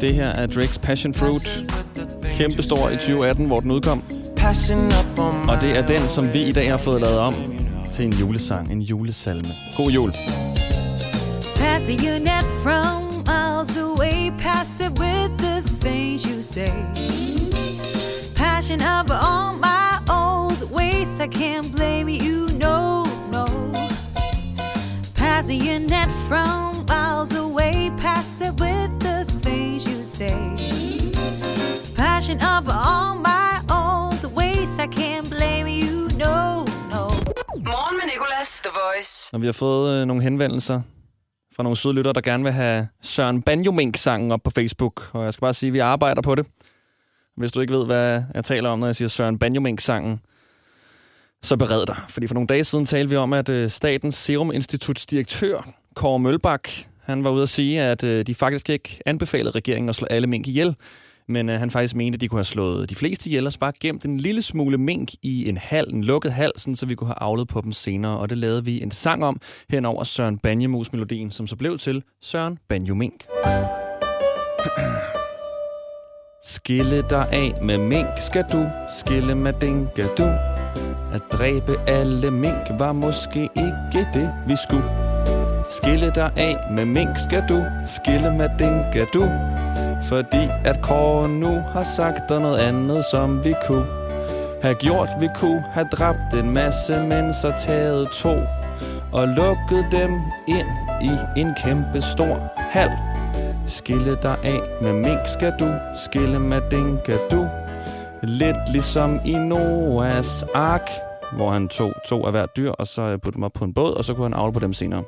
Det 0.00 0.14
her 0.14 0.28
er 0.28 0.46
Drake's 0.46 0.78
Passion 0.82 1.14
Fruit. 1.14 1.64
Kæmpe 2.24 2.62
stor 2.62 2.88
i 2.88 2.96
2018, 2.96 3.46
hvor 3.46 3.60
den 3.60 3.70
udkom. 3.70 4.02
Og 5.48 5.60
det 5.60 5.78
er 5.78 5.86
den, 5.86 6.08
som 6.08 6.32
vi 6.32 6.42
i 6.42 6.52
dag 6.52 6.70
har 6.70 6.78
fået 6.78 7.00
lavet 7.00 7.18
om 7.18 7.34
til 7.92 8.04
en 8.04 8.12
julesang, 8.12 8.72
en 8.72 8.80
julesalme. 8.80 9.48
God 9.76 9.90
jul. 9.90 10.14
Net 12.24 12.44
from 12.62 13.03
I 21.24 21.26
can't 21.26 21.72
blame 21.76 22.06
you, 22.10 22.48
no, 22.58 23.04
no. 23.32 23.46
Passing 25.14 25.62
your 25.62 25.78
net 25.78 26.10
from 26.28 26.84
miles 26.86 27.34
away, 27.34 27.90
pass 27.98 28.40
it 28.42 28.52
with 28.60 28.90
the 29.00 29.24
things 29.40 29.86
you 29.86 30.04
say. 30.04 30.36
Passion 31.96 32.36
up 32.42 32.66
on 32.68 33.22
my 33.22 33.52
old 33.70 34.36
ways, 34.36 34.78
I 34.78 34.86
can't 34.86 35.30
blame 35.30 35.66
you, 35.66 36.08
no, 36.18 36.64
no. 36.92 37.02
Morgen 37.56 37.96
med 37.96 38.06
Nicolas. 38.12 38.60
The 38.60 38.70
Voice. 38.70 39.30
Og 39.32 39.40
vi 39.40 39.46
har 39.46 39.52
fået 39.52 40.00
øh, 40.00 40.06
nogle 40.06 40.22
henvendelser 40.22 40.80
fra 41.56 41.62
nogle 41.62 41.76
søde 41.76 41.94
lyttere, 41.94 42.14
der 42.14 42.20
gerne 42.20 42.44
vil 42.44 42.52
have 42.52 42.88
Søren 43.02 43.42
Banjo-Mink-sangen 43.42 44.32
op 44.32 44.42
på 44.42 44.50
Facebook. 44.50 45.10
Og 45.12 45.24
jeg 45.24 45.32
skal 45.32 45.40
bare 45.40 45.54
sige, 45.54 45.68
at 45.68 45.74
vi 45.74 45.78
arbejder 45.78 46.22
på 46.22 46.34
det. 46.34 46.46
Hvis 47.36 47.52
du 47.52 47.60
ikke 47.60 47.72
ved, 47.72 47.86
hvad 47.86 48.22
jeg 48.34 48.44
taler 48.44 48.70
om, 48.70 48.78
når 48.78 48.86
jeg 48.86 48.96
siger 48.96 49.08
Søren 49.08 49.38
Banjo-Mink-sangen, 49.38 50.20
så 51.44 51.56
bered 51.56 51.86
dig. 51.86 51.96
Fordi 52.08 52.26
for 52.26 52.34
nogle 52.34 52.46
dage 52.46 52.64
siden 52.64 52.84
talte 52.84 53.10
vi 53.10 53.16
om, 53.16 53.32
at 53.32 53.48
øh, 53.48 53.70
Statens 53.70 54.14
Serum 54.14 54.52
Instituts 54.52 55.06
direktør, 55.06 55.68
Kåre 55.94 56.18
Mølbak, 56.18 56.68
han 57.02 57.24
var 57.24 57.30
ude 57.30 57.42
at 57.42 57.48
sige, 57.48 57.82
at 57.82 58.04
øh, 58.04 58.26
de 58.26 58.34
faktisk 58.34 58.70
ikke 58.70 59.00
anbefalede 59.06 59.50
regeringen 59.50 59.88
at 59.88 59.94
slå 59.94 60.06
alle 60.10 60.26
mink 60.26 60.48
ihjel, 60.48 60.76
men 61.28 61.48
øh, 61.48 61.58
han 61.58 61.70
faktisk 61.70 61.94
mente, 61.94 62.16
at 62.16 62.20
de 62.20 62.28
kunne 62.28 62.38
have 62.38 62.44
slået 62.44 62.90
de 62.90 62.94
fleste 62.94 63.30
ihjel 63.30 63.46
og 63.46 63.52
bare 63.60 63.72
gemt 63.80 64.04
en 64.04 64.20
lille 64.20 64.42
smule 64.42 64.78
mink 64.78 65.10
i 65.22 65.48
en 65.48 65.56
hal, 65.56 65.94
en 65.94 66.04
lukket 66.04 66.32
hal, 66.32 66.52
sådan, 66.56 66.76
så 66.76 66.86
vi 66.86 66.94
kunne 66.94 67.08
have 67.08 67.22
avlet 67.22 67.48
på 67.48 67.60
dem 67.60 67.72
senere. 67.72 68.18
Og 68.18 68.30
det 68.30 68.38
lavede 68.38 68.64
vi 68.64 68.82
en 68.82 68.90
sang 68.90 69.24
om 69.24 69.40
hen 69.70 69.84
over 69.84 70.04
Søren 70.04 70.38
Banjemus-melodien, 70.38 71.30
som 71.30 71.46
så 71.46 71.56
blev 71.56 71.78
til 71.78 72.02
Søren 72.22 72.58
Banjo 72.68 72.94
Mink. 72.94 73.24
Skille 76.44 77.04
dig 77.10 77.28
af 77.32 77.52
med 77.62 77.78
mink 77.78 78.08
skal 78.18 78.44
du, 78.52 78.66
skille 79.00 79.34
med 79.34 79.52
dinke 79.60 80.08
du. 80.18 80.53
At 81.14 81.22
dræbe 81.32 81.76
alle 81.86 82.30
mink 82.30 82.70
var 82.78 82.92
måske 82.92 83.40
ikke 83.56 84.08
det, 84.14 84.30
vi 84.46 84.56
skulle. 84.56 84.90
Skille 85.70 86.12
dig 86.14 86.30
af 86.36 86.56
med 86.70 86.84
mink 86.84 87.18
skal 87.18 87.44
du, 87.48 87.64
skille 87.84 88.34
med 88.34 88.48
dinke 88.58 89.06
du. 89.14 89.30
Fordi 90.02 90.48
at 90.64 90.80
Kåre 90.82 91.28
nu 91.28 91.62
har 91.72 91.82
sagt 91.82 92.28
der 92.28 92.38
noget 92.38 92.58
andet, 92.58 93.04
som 93.04 93.44
vi 93.44 93.54
kunne 93.66 93.86
have 94.62 94.74
gjort. 94.74 95.08
Vi 95.20 95.28
kunne 95.34 95.64
have 95.72 95.88
dræbt 95.92 96.34
en 96.34 96.50
masse, 96.54 97.00
men 97.00 97.32
så 97.32 97.52
taget 97.58 98.08
to 98.08 98.34
og 99.12 99.28
lukket 99.28 99.86
dem 99.92 100.10
ind 100.48 100.68
i 101.02 101.40
en 101.40 101.54
kæmpe 101.64 102.02
stor 102.02 102.52
hal. 102.56 102.90
Skille 103.66 104.16
dig 104.22 104.36
af 104.44 104.60
med 104.82 104.92
mink 104.92 105.20
skal 105.24 105.54
du, 105.60 105.72
skille 105.96 106.38
med 106.38 106.60
dinke 106.70 107.18
du. 107.30 107.46
Lidt 108.22 108.68
ligesom 108.68 109.20
i 109.24 109.34
Noahs 109.34 110.44
ark, 110.54 110.90
hvor 111.32 111.50
han 111.50 111.68
tog 111.68 111.92
to 112.08 112.24
af 112.24 112.32
hvert 112.32 112.56
dyr, 112.56 112.70
og 112.70 112.86
så 112.86 113.10
puttede 113.12 113.34
dem 113.34 113.42
op 113.42 113.52
på 113.52 113.64
en 113.64 113.74
båd, 113.74 113.94
og 113.94 114.04
så 114.04 114.14
kunne 114.14 114.24
han 114.24 114.34
avle 114.34 114.52
på 114.52 114.60
dem 114.60 114.72
senere. 114.72 115.02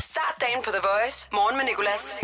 Start 0.00 0.34
dagen 0.40 0.60
på 0.64 0.70
The 0.70 0.80
Voice. 0.82 1.28
Morgen 1.32 1.56
med 1.56 1.64
Nicolas. 1.64 2.18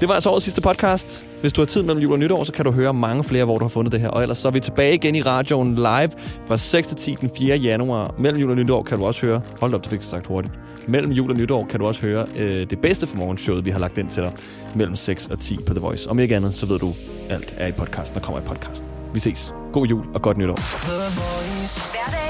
Det 0.00 0.08
var 0.08 0.14
altså 0.14 0.30
årets 0.30 0.44
sidste 0.44 0.60
podcast. 0.60 1.26
Hvis 1.40 1.52
du 1.52 1.60
har 1.60 1.66
tid 1.66 1.82
mellem 1.82 2.02
jul 2.02 2.12
og 2.12 2.18
nytår, 2.18 2.44
så 2.44 2.52
kan 2.52 2.64
du 2.64 2.70
høre 2.70 2.94
mange 2.94 3.24
flere, 3.24 3.44
hvor 3.44 3.58
du 3.58 3.64
har 3.64 3.68
fundet 3.68 3.92
det 3.92 4.00
her. 4.00 4.08
Og 4.08 4.22
ellers 4.22 4.38
så 4.38 4.48
er 4.48 4.52
vi 4.52 4.60
tilbage 4.60 4.94
igen 4.94 5.14
i 5.14 5.22
radioen 5.22 5.74
live 5.74 6.10
fra 6.48 6.56
6 6.56 6.88
til 6.88 6.96
10 6.96 7.14
den 7.14 7.30
4. 7.38 7.56
januar. 7.56 8.14
Mellem 8.18 8.40
jul 8.40 8.50
og 8.50 8.56
nytår 8.56 8.82
kan 8.82 8.98
du 8.98 9.06
også 9.06 9.26
høre... 9.26 9.40
Hold 9.60 9.74
op, 9.74 9.80
det 9.80 9.90
fik 9.90 9.98
jeg 9.98 10.04
sagt 10.04 10.26
hurtigt. 10.26 10.54
Mellem 10.88 11.12
jul 11.12 11.30
og 11.30 11.36
nytår 11.36 11.66
kan 11.70 11.80
du 11.80 11.86
også 11.86 12.00
høre 12.00 12.26
øh, 12.36 12.70
det 12.70 12.80
bedste 12.80 13.06
for 13.06 13.16
morgenshowet, 13.16 13.64
vi 13.64 13.70
har 13.70 13.78
lagt 13.78 13.98
ind 13.98 14.10
til 14.10 14.22
dig. 14.22 14.32
Mellem 14.74 14.96
6 14.96 15.26
og 15.26 15.38
10 15.38 15.58
på 15.66 15.74
The 15.74 15.80
Voice. 15.80 16.10
Om 16.10 16.18
ikke 16.18 16.36
andet, 16.36 16.54
så 16.54 16.66
ved 16.66 16.78
du, 16.78 16.94
alt 17.30 17.54
er 17.56 17.66
i 17.66 17.72
podcasten, 17.72 18.14
der 18.14 18.24
kommer 18.24 18.40
i 18.40 18.44
podcasten. 18.44 18.86
Vi 19.14 19.20
ses. 19.20 19.54
God 19.72 19.86
jul 19.86 20.04
og 20.14 20.22
godt 20.22 20.36
nytår. 20.36 20.58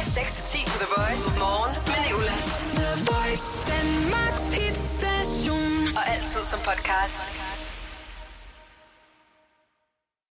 Hverdag 0.09 0.25
6-10 0.25 0.64
på 0.73 0.79
The 0.79 0.88
Voice. 0.97 1.25
Morgen 1.38 1.75
med 1.87 1.99
Nicolas. 2.07 2.64
The 2.81 2.90
Voice, 3.11 3.49
Danmarks 3.73 4.47
hitstation. 4.59 5.97
Og 5.97 6.03
altid 6.14 6.42
som 6.53 6.61
podcast. 6.68 7.18